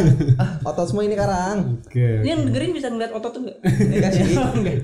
[0.61, 1.83] Otot semua ini karang.
[1.83, 2.23] Oke.
[2.23, 3.57] Ini yang dengerin bisa ngeliat otot tuh enggak?
[3.61, 4.23] Enggak sih.
[4.33, 4.77] Enggak.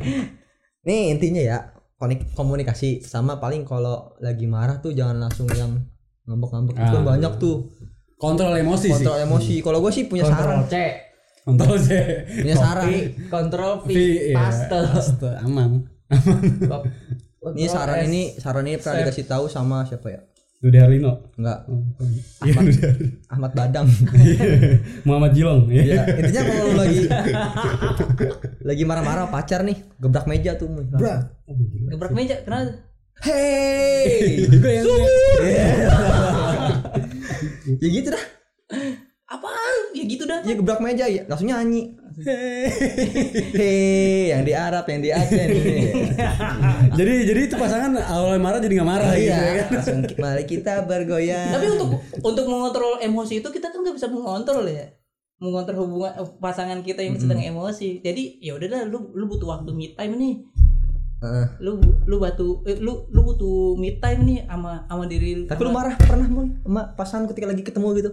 [0.82, 1.58] Nih intinya ya
[2.34, 5.80] komunikasi sama paling kalau lagi marah tuh jangan langsung yang
[6.24, 7.08] ngambek-ngambek itu kan Ah.
[7.08, 7.68] banyak tuh
[8.16, 8.94] Kontrol emosi sih.
[9.00, 9.54] kontrol emosi.
[9.60, 10.76] Kalau gue sih punya saran, Kontrol C.
[11.42, 12.04] Kontrol sih.
[12.38, 12.84] punya saran.
[12.84, 12.94] V,
[13.28, 14.36] Kontrol V, V, iya.
[14.36, 14.80] paste.
[14.92, 15.72] Paste, aman.
[17.56, 20.22] Ini saran ini saran ini pernah dikasih tahu sama siapa ya?
[20.60, 21.32] Dude Harlino.
[21.40, 21.72] Enggak,
[22.44, 23.16] Iya, Dude Harlino.
[23.32, 23.88] Ahmad Badang.
[25.08, 25.72] Muhammad Jilong.
[25.72, 27.00] ya, intinya kalau lu lagi
[28.60, 30.68] lagi marah-marah pacar nih, gebrak meja tuh.
[30.68, 31.32] Bra.
[31.88, 32.76] Gebrak meja kenapa?
[33.24, 34.48] Hey.
[34.52, 34.86] Juga yang
[37.80, 38.24] ya gitu dah.
[39.32, 39.76] Apaan?
[39.96, 40.40] Ya gitu dah.
[40.44, 41.99] Ya gebrak meja ya, langsung nyanyi.
[42.20, 45.40] Hei, yang di Arab, yang di Aceh
[47.00, 49.80] jadi jadi itu pasangan awalnya marah jadi nggak marah gitu ya iya, kan.
[49.80, 51.56] langsung mari kita bergoyang.
[51.56, 54.92] Tapi untuk untuk mengontrol emosi itu kita kan nggak bisa mengontrol ya.
[55.40, 58.04] Mengontrol hubungan eh, pasangan kita yang sedang emosi.
[58.04, 60.36] Jadi ya udahlah lu lu butuh waktu me time nih.
[61.24, 61.46] Heeh.
[61.64, 65.72] Lu lu butuh eh, lu lu butuh me time nih sama sama diri tapi lu
[65.72, 68.12] sama- marah pernah mau sama pasangan ketika lagi ketemu gitu.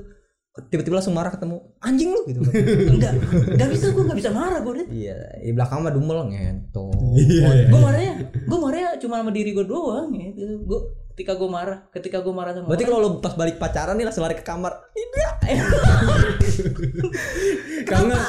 [0.56, 1.60] Tiba-tiba langsung marah ketemu.
[1.84, 2.40] Anjing lu gitu.
[2.96, 3.12] enggak
[3.52, 4.88] enggak bisa gua nggak bisa marah gua Dit.
[4.88, 6.96] iya, di belakang mah dumel ngentot.
[7.68, 8.14] Gua marahnya
[8.48, 10.64] gua marahnya cuma sama diri gua doang gitu.
[10.64, 10.80] Gua
[11.12, 14.24] ketika gua marah, ketika gua marah sama Berarti kalau lu pas balik pacaran nih langsung
[14.24, 14.72] lari ke kamar.
[14.96, 15.30] Iya.
[17.86, 18.24] Kalau nggak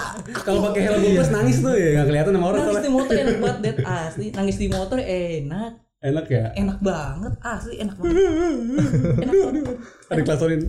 [0.45, 3.37] kalau pakai helm plus nangis tuh ya nggak kelihatan sama orang nangis di motor enak
[3.41, 3.77] banget Dit.
[3.83, 4.25] asli.
[4.35, 5.71] Nangis di motor enak.
[5.97, 6.45] Enak ya.
[6.53, 8.13] Enak banget asli enak banget.
[9.25, 9.77] Enak banget.
[10.13, 10.61] Ada klasonin.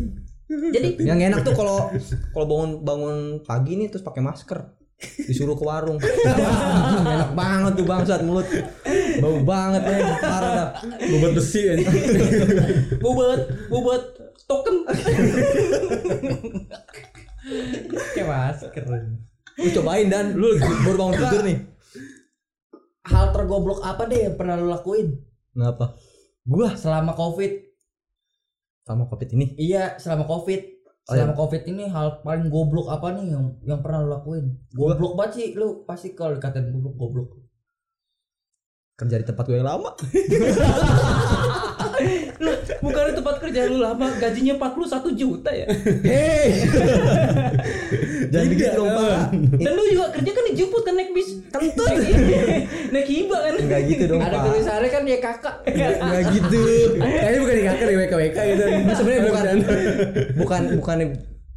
[0.48, 1.92] Jadi Yang enak tuh kalau
[2.34, 4.74] kalau bangun bangun pagi nih terus pakai masker.
[4.98, 6.00] Disuruh ke warung.
[7.14, 8.48] enak banget tuh bangsat mulut.
[9.20, 9.96] Bau banget ya.
[10.18, 10.68] Parah dah.
[11.12, 11.87] Bobot besi aja.
[12.98, 14.02] bobot bobot
[14.48, 14.76] token
[18.16, 18.72] Kayak masker.
[19.58, 21.58] Lu cobain dan lu baru bangun tidur nih.
[23.08, 25.16] Hal tergoblok apa deh yang pernah lu lakuin
[25.56, 25.96] Ngapa?
[26.44, 27.67] Gua selama covid?
[28.88, 29.53] Sama covid ini.
[29.61, 30.61] Iya, selama covid.
[30.64, 31.20] Oh, iya.
[31.20, 34.57] Selama covid ini hal paling goblok apa nih yang yang pernah lu lakuin?
[34.72, 37.29] Goblok banget sih lu pasti kalau dikatain goblok goblok.
[38.96, 39.92] Kerja di tempat gue yang lama.
[42.38, 45.66] Lah, bukan tempat kerja lu lama, gajinya 41 juta ya.
[46.07, 46.48] Hei.
[48.29, 49.18] Jangan Tidak, begitu dong, Pak.
[49.59, 51.29] Dan lu juga kerja kan dijemput kan naik bis.
[51.48, 51.88] Kentut.
[52.94, 53.55] naik hiba kan.
[53.57, 54.44] Enggak gitu dong, Ada Pak.
[54.46, 55.55] tulisannya kan dia kakak.
[55.66, 56.62] Enggak gitu.
[56.98, 58.64] Kayaknya bukan di kakak di WK WK gitu.
[58.98, 59.57] Sebenarnya bukan
[60.37, 60.98] bukan bukan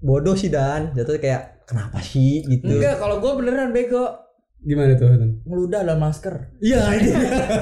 [0.02, 0.96] bodoh sih Dan.
[0.96, 2.66] Jatuh kayak kenapa sih gitu.
[2.66, 4.31] Enggak, kalau gua beneran bego.
[4.62, 5.10] Gimana tuh?
[5.10, 5.32] Tan?
[5.42, 6.36] Ngeludah dalam masker.
[6.62, 7.10] Iya, ini.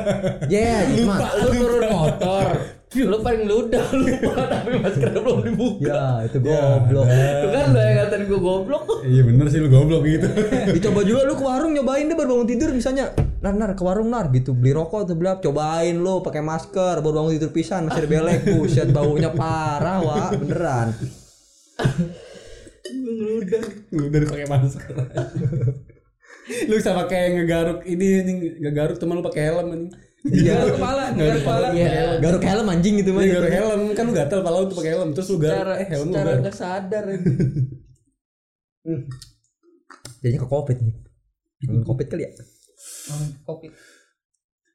[0.53, 2.47] Ya, Lupa, lu turun motor.
[2.89, 5.85] lu paling ludah lupa tapi maskernya belum dibuka.
[5.93, 7.05] Ya, itu goblok.
[7.05, 8.83] Itu kan lo yang ngatain gua goblok.
[9.05, 10.25] Iya bener sih lu goblok gitu.
[10.75, 13.13] Dicoba juga lu ke warung nyobain deh baru bangun tidur misalnya.
[13.45, 17.13] Nar, nar ke warung nar gitu beli rokok tuh belap cobain lu pakai masker baru
[17.23, 20.91] bangun tidur pisan masih belek buset baunya parah wah beneran
[23.93, 24.97] Lu udah pakai masker.
[26.65, 29.91] Lu sama kayak ngegaruk ini anjing, ngegaruk teman lu pakai helm anjing.
[30.19, 31.67] Iya, kepala, nggak kepala.
[31.71, 32.19] Iya.
[32.19, 34.91] garuk helm anjing gitu mah Iya, garuk helm kan lu gatel pala lu tuh pakai
[34.91, 36.41] helm terus lu garuk Cara eh helm lu cara garuk.
[36.43, 37.03] nggak sadar.
[40.19, 40.95] jadinya ke covid nih
[41.59, 42.31] Ngomongin covid kali ya
[43.43, 43.67] Kopi.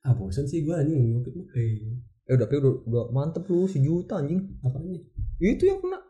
[0.01, 1.47] Ah bosan sih gua anjing ngomong covid mah.
[1.55, 5.01] Eh, eh udah tapi udah, udah mantep lu sejuta anjing apanya?
[5.39, 6.01] itu yang kena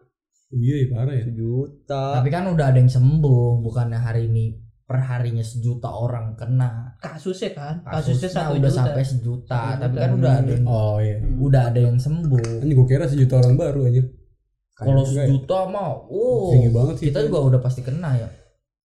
[0.50, 1.24] Iya, iya parah ya.
[1.26, 6.92] sejuta Tapi kan udah ada yang sembuh, bukannya hari ini per harinya sejuta orang kena.
[6.98, 8.78] Kasusnya kan, kasusnya Kasusnya satu udah juta.
[8.78, 10.02] sampai sejuta, Satu tapi juta.
[10.02, 11.16] kan udah ada yang, Oh iya.
[11.40, 12.46] udah ada yang sembuh.
[12.60, 14.06] Anjing gua kira sejuta orang baru anjir.
[14.74, 15.24] Kalau ya.
[15.24, 18.28] sejuta mah, oh, Tinggi banget sih kita juga udah pasti kena ya.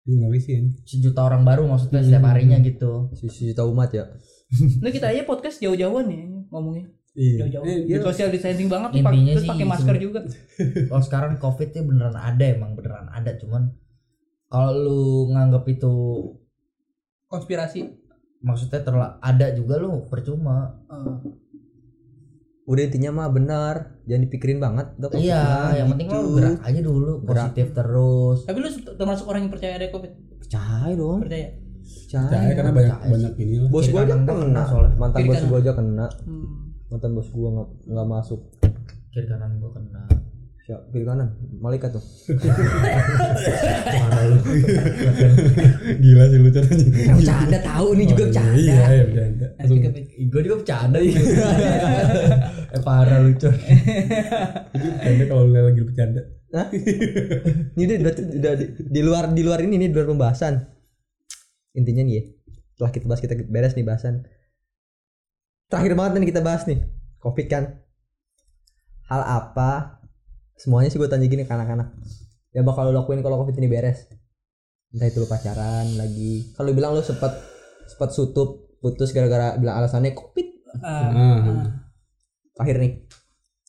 [0.04, 0.54] Ini ngeri sih.
[0.82, 3.08] Sejuta orang baru maksudnya setiap harinya gitu.
[3.14, 4.04] sejuta umat ya
[4.82, 6.90] Nah kita aja podcast jauh-jauhan ya ngomongnya.
[7.14, 7.46] Iya.
[7.46, 7.64] Jauh-jauh.
[7.86, 10.20] Eh, Social distancing banget tuh, Intinya terus pakai masker juga.
[10.90, 13.70] Kalau sekarang covidnya beneran ada emang beneran ada, cuman
[14.54, 15.94] kalau lu nganggap itu
[17.26, 17.90] Konspirasi.
[18.38, 20.78] maksudnya terla ada juga lu percuma.
[20.86, 21.16] Eh,
[22.64, 26.16] udah intinya mah benar jangan dipikirin banget udah covid Iya, yang penting gitu.
[26.16, 27.34] lu gerak aja dulu, Gerak.
[27.50, 28.38] positif terus.
[28.44, 30.12] Tapi lu termasuk orang yang percaya ada covid?
[30.38, 31.48] percaya dong Percaya?
[31.82, 33.68] percaya, Percaya karena banyak percaya banyak ini lah.
[33.68, 34.94] bos gua aja kena kena soalnya.
[34.94, 35.50] mantan Kiri bos kanan.
[35.50, 36.46] gua aja kena Hmm.
[36.86, 38.40] mantan bos gua nggak nggak masuk
[39.10, 40.02] Kiri kanan gua kena.
[40.64, 41.28] Siap kiri kanan
[41.60, 42.00] malaikat tuh
[46.00, 46.88] Gila sih lu anjing.
[47.20, 49.46] bercanda tahu ini juga Oh, bercanda Iya, iya bercanda.
[50.24, 51.12] Gue juga bercanda ya.
[52.74, 53.48] eh parah lu itu
[54.72, 56.20] bercanda kalau lu lagi bercanda.
[56.54, 56.70] Hah?
[57.74, 60.54] ini udah, udah di, di luar di luar ini nih di luar pembahasan
[61.74, 62.22] intinya nih ya
[62.72, 64.22] setelah kita bahas kita beres nih bahasan
[65.66, 66.78] terakhir banget nih kita bahas nih
[67.18, 67.64] covid kan
[69.10, 69.98] hal apa
[70.56, 71.90] semuanya sih gue tanya gini ke anak-anak
[72.50, 74.06] yang bakal lo lakuin kalau covid ini beres
[74.90, 77.34] entah itu lo pacaran lagi kalau bilang lo sempat
[77.84, 81.38] sempat sutup putus gara-gara bilang alasannya covid Ah, Ah.
[81.44, 81.66] ah.
[82.52, 82.92] terakhir nih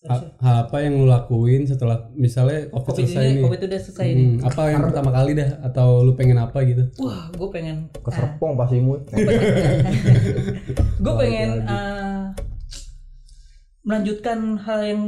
[0.06, 3.42] Hal, hal apa yang lu lakuin setelah misalnya covid, Covid selesai ini, nih?
[3.42, 4.28] covid udah selesai nih.
[4.28, 6.86] Hmm, apa yang pertama kali dah atau lu pengen apa gitu?
[7.02, 9.02] Wah, gue pengen, ke Serpong pasti mu
[10.96, 11.50] gue pengen
[13.86, 15.02] melanjutkan hal yang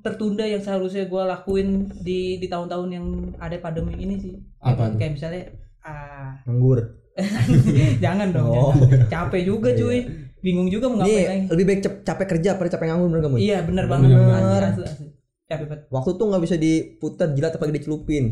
[0.00, 4.34] tertunda yang seharusnya gue lakuin di di tahun-tahun yang ada pandemi ini sih.
[4.56, 4.96] Apa tuh?
[4.96, 5.42] Kayak misalnya,
[5.80, 6.78] ah, nganggur
[8.00, 8.72] jangan dong, Oh.
[8.72, 9.06] jangan.
[9.08, 10.06] capek juga cuy,
[10.40, 11.36] bingung juga mau ngapain lagi.
[11.36, 13.40] nih lebih baik cap- capek kerja pada capek nganggur bener gak Mun?
[13.40, 14.62] Iya bener Bener, banget, bener.
[14.64, 14.86] asli,
[15.44, 15.82] capek banget.
[15.90, 18.24] waktu tuh nggak bisa diputar jilat apalagi dicelupin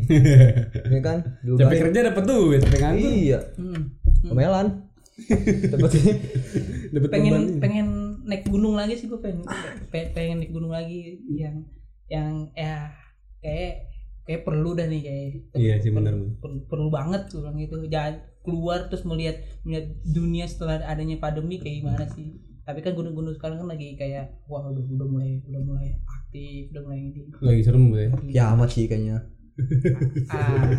[0.95, 3.11] ya kan Dulu Capek kerja dapat duit, capek nganggur.
[3.11, 3.81] iya Hmm.
[4.25, 4.67] melan
[5.75, 5.89] dapat
[6.89, 7.87] Dapat pengen pengen
[8.29, 9.41] naik gunung lagi sih gue pengen
[9.89, 11.65] pe- pengen naik gunung lagi yang
[12.05, 12.93] yang ya
[13.41, 13.89] kayak
[14.23, 16.13] kayak perlu dah nih kayak Iya sih, perlu, bener.
[16.37, 17.75] perlu, perlu banget gue bilang gitu.
[17.89, 18.13] Jangan
[18.45, 22.37] keluar terus melihat melihat dunia setelah adanya pandemi kayak gimana sih.
[22.61, 26.81] Tapi kan gunung-gunung sekarang kan lagi kayak wah udah udah mulai udah mulai aktif udah
[26.85, 27.21] mulai ini.
[27.41, 28.05] Lagi serem gue.
[28.29, 28.53] ya?
[28.53, 29.25] Amat sih kayaknya.
[30.29, 30.71] Ah,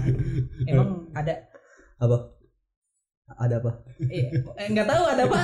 [0.65, 1.51] emang ada
[1.99, 2.40] apa
[3.39, 3.71] ada apa?
[4.11, 5.39] Eh eh, nggak tahu ada apa.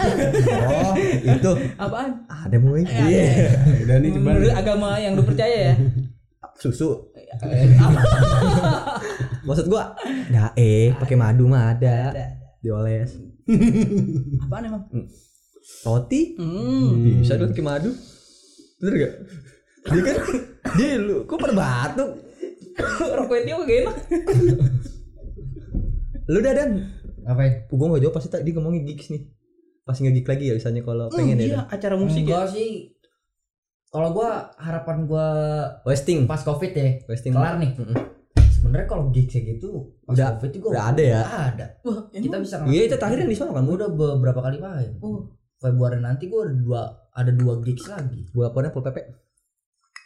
[0.66, 1.52] Oh itu.
[1.78, 2.10] Apaan?
[2.26, 3.50] Ada mu iya Ya
[3.86, 4.24] Udah nih coba.
[4.32, 5.74] menurut agama yang lu percaya ya?
[6.58, 7.12] Susu.
[9.46, 9.94] Maksud gua
[10.32, 12.10] nggak eh pakai madu mah ada.
[12.10, 12.26] Ada
[12.64, 13.14] dioles.
[14.42, 14.82] Apaan emang?
[15.82, 16.34] Roti?
[16.38, 17.22] Hmm.
[17.22, 17.90] bisa dong pakai madu?
[18.82, 19.14] Bener gak
[19.86, 20.16] dia kan?
[20.74, 22.10] Dia lu kok pada batuk
[23.16, 23.96] rokok itu gak enak.
[26.26, 26.52] Lu dah
[27.26, 27.52] dan Ngapain?
[27.68, 29.22] gua nggak jawab pasti tadi ngomongin gigs nih
[29.82, 32.70] pasti nggak gig lagi ya misalnya kalau pengen ya iya acara musik ya Enggak sih.
[33.86, 35.26] Kalau gua harapan gua
[35.82, 37.74] wasting pas covid ya wasting kelar nih.
[37.74, 37.96] Mm-mm.
[38.48, 39.70] Sebenarnya kalau gigs kayak gitu
[40.02, 41.20] pas Udah- covid juga udah ada ya?
[41.22, 41.66] Ada.
[41.82, 44.90] wah Kita bisa iya itu terakhir yang di sana kan Gua udah beberapa kali main.
[45.00, 48.26] oh Februari nanti gua ada dua ada dua gigs lagi.
[48.30, 48.98] gua apa full pp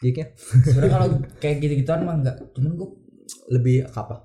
[0.00, 0.26] Jiknya
[0.64, 1.06] sebenarnya kalau
[1.36, 2.88] kayak gitu-gituan mah enggak cuman gue
[3.50, 4.24] lebih apa?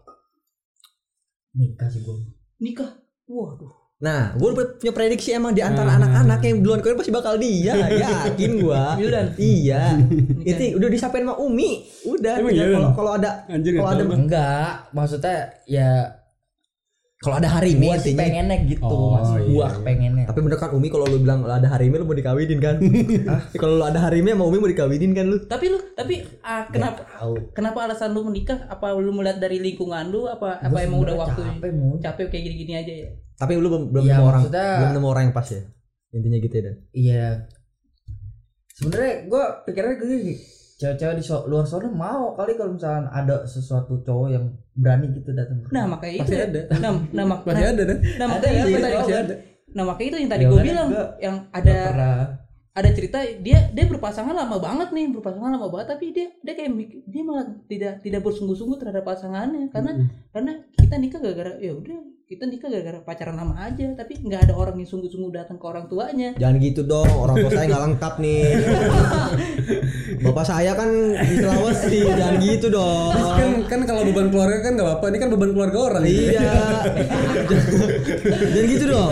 [1.51, 2.15] nikah sih gue
[2.57, 2.91] Nikah.
[3.25, 3.73] Waduh.
[3.95, 5.97] Nah, gue punya prediksi emang di antara Ah.
[5.97, 7.73] anak-anak yang duluan kawin pasti bakal dia.
[8.27, 8.99] Yakin gua.
[8.99, 9.33] Wildan.
[9.35, 9.97] Iya.
[10.43, 11.87] Itu udah disampaikan sama Umi.
[12.03, 12.43] Udah.
[12.43, 16.11] Iya, Kalau kalau ada Kalau ada- enggak maksudnya ya
[17.25, 18.21] kalau ada hari ini intinya.
[18.21, 19.81] pengennya gitu Oh, mas gua iya.
[19.81, 22.75] pengennya Tapi bener kan Umi kalau lu bilang ada hari ini lu mau dikawinin kan?
[23.61, 25.37] kalau lu ada hari ini sama Umi mau dikawinin kan lu?
[25.43, 27.01] Tapi lu tapi ah, kenapa
[27.51, 28.67] kenapa alasan lu menikah?
[28.67, 31.53] Apa lu melihat dari lingkungan lu apa apa Gua emang udah waktunya?
[31.55, 33.09] capek mau Capek kayak gini-gini aja ya.
[33.35, 35.61] Tapi lu belum belum Iya, nemu orang maksudnya- belum nemu orang yang pas ya.
[36.11, 36.75] Intinya gitu ya dan.
[36.93, 37.25] iya
[38.71, 40.35] sebenarnya gua pikirnya gini
[40.75, 45.31] cewek-cewek di so- luar sana mau kali kalau misalnya ada sesuatu cowok yang berani gitu
[45.31, 46.31] datang ke Nah, makanya itu.
[46.35, 46.61] ada.
[46.77, 47.97] Nah, nah, Masih nah, ada dah.
[47.97, 49.39] nah, Ada, makanya itu iya, tadi masih gua-
[49.75, 51.77] Nah, makanya itu yang tadi Ya, gue bilang yang ada
[52.75, 56.75] ada cerita dia dia berpasangan lama banget nih berpasangan lama banget tapi dia dia kayak
[57.07, 59.91] dia malah tidak tidak bersungguh-sungguh terhadap pasangannya karena
[60.35, 64.53] karena kita nikah gara-gara ya udah kita nikah gara-gara pacaran lama aja tapi nggak ada
[64.57, 68.13] orang yang sungguh-sungguh datang ke orang tuanya Jangan gitu dong, orang tua saya nggak lengkap
[68.17, 68.43] nih.
[70.25, 73.13] Bapak saya kan di Sulawesi, jangan gitu dong.
[73.13, 76.49] kan kan kalau beban keluarga kan nggak apa-apa ini kan beban keluarga orang Iya.
[78.57, 79.11] jangan gitu dong.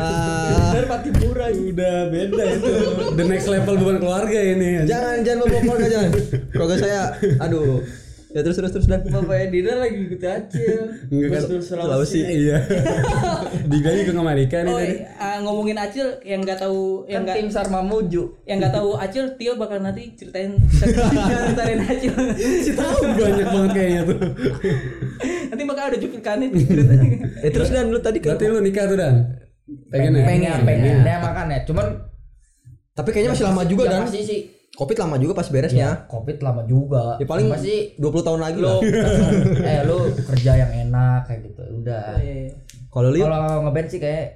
[0.00, 2.72] Ah, Bener Pak Timura udah beda itu
[3.12, 6.10] the next level beban keluarga ini jangan jangan bawa keluarga jangan.
[6.48, 7.02] Keluarga saya,
[7.44, 7.84] aduh.
[8.34, 9.06] Ya terus terus terus dan.
[9.06, 12.18] Bapaknya Dina lagi ikut acil Enggak kan Sulawesi.
[12.18, 12.58] iya.
[13.70, 14.96] Digali ke Amerika nih oh tadi.
[15.16, 18.98] ah, ngomongin acil yang nggak tahu yang Kan nggak tim Sar Mamuju yang nggak tahu
[18.98, 22.12] acil Tio bakal nanti ceritain ceritain acil.
[22.34, 24.18] Si tahu banyak banget kayaknya tuh.
[25.48, 28.98] Nanti bakal ada cuplikannya ceritanya Eh terus dan lu tadi kan berarti lu nikah tuh
[28.98, 29.14] dan?
[29.94, 30.24] Pengen ya?
[30.26, 30.96] Pengen pengen.
[31.06, 31.86] Dia makan ya Cuman
[32.94, 34.02] tapi kayaknya masih lama juga ya dan.
[34.06, 34.40] pasti sih
[34.74, 35.88] Covid lama juga pas Ya beresnya.
[36.06, 38.78] covid lama juga Ya paling Pasti 20 tahun lagi lah.
[39.70, 42.18] Eh lu kerja yang enak kayak gitu Udah
[42.90, 44.26] Kalau lu Kalau ngeband sih kayak ya,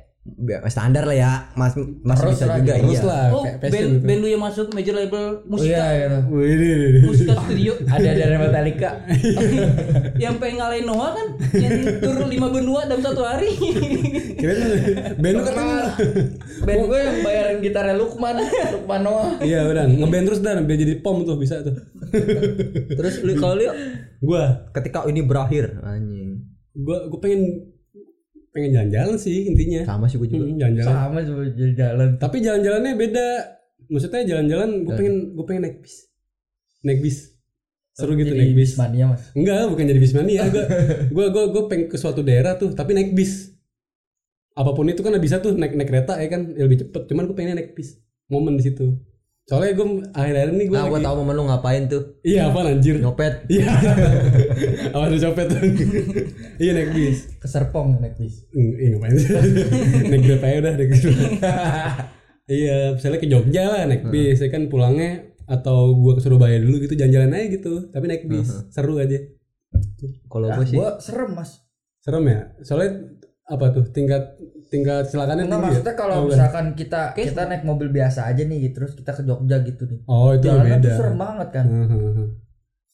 [0.69, 1.33] standar lah ya.
[1.53, 3.09] Mas masih Terus bisa lah, juga terus iya.
[3.09, 3.89] lah oh band gitu.
[4.05, 7.01] band lu yang masuk major label Oh musika iya ini.
[7.03, 7.73] musika studio.
[7.95, 8.91] Ada dari Metallica.
[10.25, 11.29] Yang pengen ngalahin Noah kan?
[11.55, 13.51] Yang tur lima benua dalam satu hari.
[14.39, 15.79] Lu- band lu katanya
[16.59, 18.39] Band gue yang bayarin gitarnya Lukman
[18.73, 19.31] Lukman Noah.
[19.39, 21.75] Iya udah ngeband terus dan biar jadi pom tuh bisa tuh.
[22.89, 23.67] Terus lu kalau lu?
[24.19, 24.71] Gua.
[24.71, 26.43] Ketika ini berakhir anjing.
[26.75, 27.43] gua gua pengen
[28.59, 29.87] pengen jalan-jalan sih intinya.
[29.87, 30.45] Sama sih gue juga.
[30.51, 30.91] Hmm, jalan-jalan.
[30.91, 32.09] Sama coba jadi jalan.
[32.19, 33.27] Tapi jalan-jalannya beda.
[33.89, 35.95] Maksudnya jalan-jalan gue pengen gue pengen naik bis.
[36.83, 37.19] Naik bis.
[37.95, 38.71] Seru gitu Jadi naik bis.
[38.75, 39.23] Mania mas?
[39.39, 40.65] Enggak bukan jadi bis mania gue
[41.17, 43.55] gue gue gue pengen ke suatu daerah tuh tapi naik bis.
[44.59, 46.51] Apa pun itu kan bisa tuh naik naik kereta ya kan?
[46.59, 47.07] Ya lebih cepet.
[47.07, 48.03] Cuman gue pengen naik bis.
[48.27, 48.99] Momen di situ
[49.49, 52.03] soalnya gue akhir-akhir ini gue Nah, gue lagi tahu momen lu ngapain tuh.
[52.21, 53.01] iya apa anjir?
[53.01, 53.49] Nyopet.
[53.49, 53.73] iya.
[54.95, 55.61] Apa tuh copet tuh
[56.63, 57.19] iya naik bis.
[57.37, 58.45] Ke Serpong naik bis.
[58.53, 59.31] Hmm, Iya ngapain sih?
[60.13, 61.09] Naik grab aja udah naik grab.
[62.47, 64.39] Iya misalnya ke Jogja lah naik bis.
[64.39, 67.89] Ya kan pulangnya Atau gua ke Surabaya dulu gitu jalan-jalan aja gitu.
[67.89, 69.17] Tapi naik bis seru aja.
[70.27, 71.65] Kalau Nah, gue sih gue serem mas.
[71.99, 72.41] Serem ya?
[72.61, 73.17] Soalnya
[73.49, 74.37] apa tuh tingkat
[74.69, 75.73] tingkat kecelakannya Enggak tinggi ya?
[75.73, 79.57] maksudnya kalau Oh, misalkan kita kita naik mobil biasa aja nih terus kita ke Jogja
[79.65, 80.01] gitu nih.
[80.05, 81.65] Oh itu Jalannya beda tuh serem banget kan.
[81.65, 82.27] Hmm, hmm, hmm.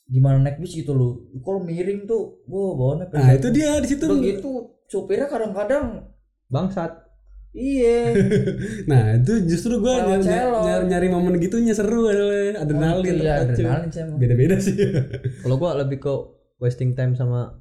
[0.07, 1.13] Gimana naik bis gitu loh.
[1.41, 4.51] Kalau miring tuh, wah bawaannya Nah itu dia di situ gitu
[4.85, 6.07] supirnya kadang-kadang
[6.47, 7.03] bangsat.
[7.51, 8.11] iya
[8.91, 13.63] Nah itu justru gua nyari, nyari, nyari momen gitunya seru adalah adrenalin iya terpacu.
[13.63, 14.19] adrenalin.
[14.19, 14.75] Beda-beda sih
[15.43, 16.13] Kalau gue lebih ke
[16.59, 17.59] wasting time sama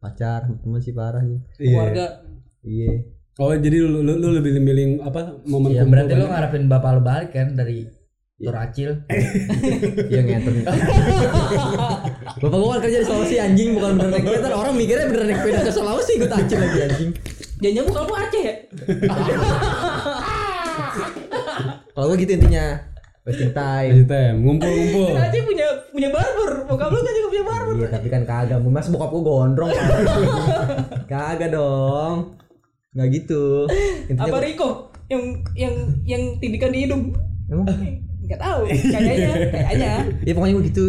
[0.00, 1.38] pacar, temen sih parah sih.
[1.60, 1.76] Iya.
[1.76, 2.06] keluarga
[2.64, 2.90] Iya.
[3.40, 6.32] Oh jadi lu, lu, lu lebih milih apa momen Iya kumpul berarti lo banyak?
[6.34, 7.88] ngarepin bapak lo balik kan dari
[8.40, 9.04] Tur Acil.
[10.08, 10.52] Iya ngeter.
[12.40, 14.56] Bapak gue kan kerja di Sulawesi anjing bukan bener naik sepeda.
[14.56, 17.10] Orang mikirnya bener naik sepeda ke Sulawesi gue tacil lagi anjing.
[17.60, 18.54] jangan bukan kamu Aceh ya
[21.92, 22.64] Kalau gue gitu intinya
[23.22, 23.90] wasting time.
[23.92, 25.06] Kasih tem, ngumpul-ngumpul.
[25.12, 28.58] Kan Aceh punya punya barber bokap lu kan juga punya barber Iya tapi kan kagak.
[28.62, 29.70] Mas bokap gue gondrong.
[31.06, 32.16] kagak dong.
[32.90, 33.66] Nggak gitu.
[34.06, 34.68] Intinya apa gua- Riko
[35.06, 35.22] yang
[35.54, 37.10] yang yang tindikan di hidung
[37.46, 37.66] Emang?
[38.22, 39.92] nggak tahu kayaknya kayaknya
[40.22, 40.84] Ya pokoknya gue gitu.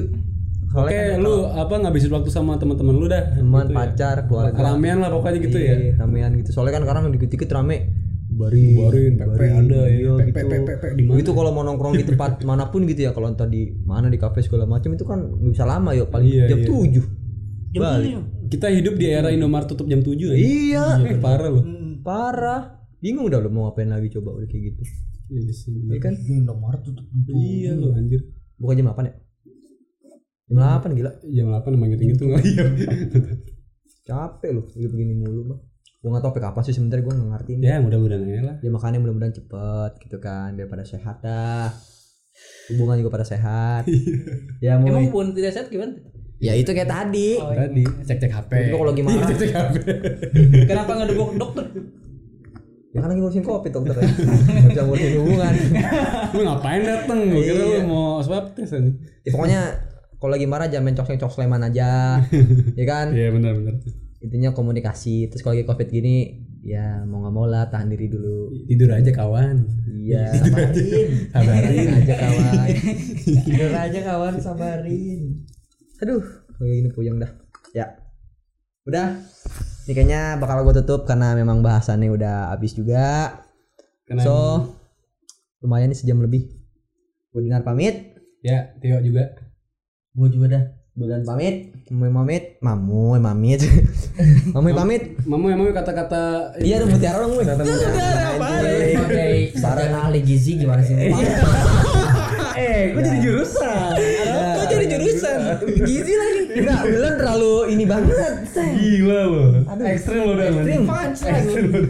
[0.71, 3.33] Oke, kan lu apa ngabisin waktu sama teman-teman lu dah?
[3.33, 3.77] teman Gitu ya.
[3.77, 5.75] pacar keluarga Ramean lah pokoknya gitu ya.
[5.75, 7.91] Iya, ramean gitu soalnya kan sekarang dikit-dikit rame
[8.41, 10.49] bari Bubarin, pepe ada ya, iya, pepe, gitu.
[10.49, 11.11] pepe, pepe, di mana?
[11.13, 14.17] Begitu kalau mau nongkrong di tempat mana pun gitu ya kalau entah di mana di
[14.17, 16.67] kafe segala macam itu kan nggak bisa lama yuk paling Iya, jam iya.
[16.67, 17.03] 7
[17.71, 18.03] jam Balik.
[18.09, 18.23] tujuh.
[18.49, 20.33] Kita hidup di era Indomaret tutup jam 7 ya.
[20.33, 21.63] iya Iya, parah loh.
[22.01, 22.61] parah
[22.97, 24.81] bingung dah lo mau ngapain lagi coba udah kayak gitu
[25.29, 25.71] Iya sih.
[25.71, 27.05] Iya kan Indomaret tutup.
[27.27, 28.25] Iya lu anjir.
[28.57, 29.13] Bukan jam 8 ya?
[30.47, 31.11] Jam 8 gila.
[31.23, 32.65] Jam 8 emang gitu-gitu nggak iya.
[34.01, 35.59] Capek lu begini mulu bang.
[36.01, 37.65] Gue gak tau kapan sih sebenarnya gue gak ngerti nih.
[37.69, 38.55] ya mudah-mudahan aja lah.
[38.65, 41.69] Ya makanya mudah-mudahan cepet gitu kan biar pada sehat dah.
[42.73, 43.85] Hubungan juga pada sehat.
[44.65, 45.93] ya mau Emang pun tidak sehat gimana?
[46.41, 47.37] ya itu kayak tadi.
[47.37, 48.51] Oh, Tadi cek-cek HP.
[48.73, 49.17] Itu kalau lagi marah.
[49.21, 49.75] Iya, cek-cek HP.
[50.73, 51.65] Kenapa nggak dukung dokter?
[52.91, 54.09] Ya kan lagi ngurusin covid dokter ya.
[54.09, 55.53] Gak bisa ngurusin hubungan.
[56.33, 57.19] Lu ngapain dateng?
[57.29, 58.89] Gua kira lu mau swab test aja.
[59.21, 59.61] Ya, pokoknya
[60.17, 62.17] kalau lagi marah jangan main cok cok sleman aja.
[62.73, 63.13] ya kan?
[63.13, 64.00] Iya benar benar.
[64.21, 65.27] Intinya komunikasi.
[65.27, 68.53] Terus kalau lagi covid gini ya mau nggak mau lah tahan diri dulu.
[68.69, 69.65] Tidur aja kawan.
[69.97, 70.29] Iya.
[70.41, 71.09] Sabarin.
[71.33, 72.67] Sabarin aja kawan.
[73.49, 75.21] Tidur aja kawan sabarin.
[76.01, 76.21] Aduh,
[76.57, 77.29] kayak gini puyeng dah.
[77.73, 77.97] Ya.
[78.85, 79.17] Udah.
[79.85, 83.41] Ini kayaknya bakal gue tutup karena memang bahasannya udah habis juga.
[84.05, 84.37] Karena So,
[85.61, 86.45] lumayan nih sejam lebih.
[87.33, 88.13] Gue dengar pamit.
[88.41, 89.33] ya Tio juga.
[90.13, 90.63] Gue juga dah.
[90.91, 91.71] Bulan pamit.
[91.87, 92.43] Mamu pamit.
[92.59, 93.61] Mamu pamit.
[94.53, 95.03] Mamu pamit.
[95.23, 97.43] Mamu emang kata-kata Iya, udah mutiara dong gue.
[97.47, 100.95] Sebagai sarjana ahli gizi gimana sih?
[102.51, 103.95] Eh, gue jadi jurusan.
[104.29, 105.39] Kok jadi jurusan?
[105.81, 106.41] Gizi lagi.
[106.61, 108.11] Enggak, Bulan terlalu ini banget.
[108.53, 109.43] gila lo.
[109.81, 110.45] Ekstrim lo udah.
[110.61, 110.83] Ekstrim.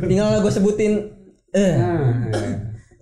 [0.06, 1.12] Tinggal gue sebutin
[1.52, 2.24] eh Nah,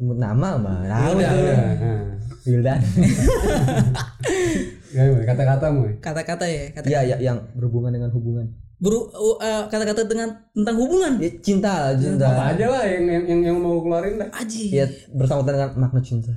[0.01, 0.77] sebut nama mah.
[0.81, 1.45] Udah, tuh.
[1.45, 2.01] Nah.
[2.47, 2.79] Wildan.
[4.89, 5.81] Gimana, Kata-kata mu.
[6.01, 8.49] Kata-kata ya, kata Iya, ya, yang berhubungan dengan hubungan.
[8.79, 11.19] Buru uh, uh, kata-kata dengan tentang hubungan.
[11.19, 12.31] Ya, cinta lah, cinta.
[12.31, 14.31] Apa aja lah yang yang yang, yang mau keluarin dah.
[14.31, 14.71] Aji.
[14.71, 16.31] Ya, bersangkutan dengan makna cinta.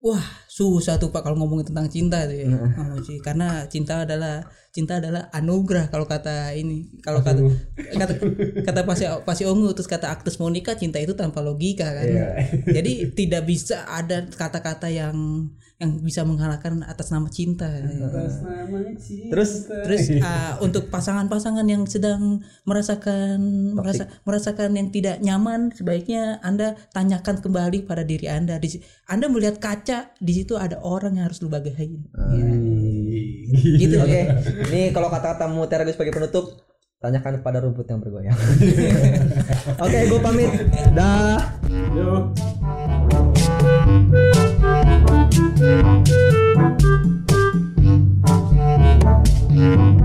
[0.00, 2.48] Wah, susah tuh Pak kalau ngomongin tentang cinta tuh ya.
[2.48, 3.20] Oh, Ci.
[3.20, 6.88] Karena cinta adalah cinta adalah anugerah kalau kata ini.
[7.04, 7.44] Kalau kata
[8.00, 8.12] kata
[8.64, 12.08] kata pasti pasti Ongu terus kata Agnes Monica cinta itu tanpa logika kan.
[12.64, 15.12] Jadi tidak bisa ada kata-kata yang
[15.80, 17.64] yang bisa mengalahkan atas nama cinta.
[19.32, 23.40] Terus Terus ah, untuk pasangan-pasangan yang sedang merasakan
[23.72, 28.60] merasa merasakan yang tidak nyaman, sebaiknya Anda tanyakan kembali pada diri Anda.
[28.60, 28.76] Di,
[29.08, 32.04] anda melihat kaca, di situ ada orang yang harus lu bagain.
[33.50, 33.96] Gitu.
[33.98, 34.22] Oke,
[34.70, 36.62] ini kalau kata-kata gue sebagai penutup,
[37.00, 38.36] tanyakan pada rumput yang bergoyang.
[39.84, 40.50] Oke, gue pamit.
[40.94, 41.40] Dah.
[41.96, 42.30] Yo.
[43.90, 44.14] Thank
[49.54, 49.99] you.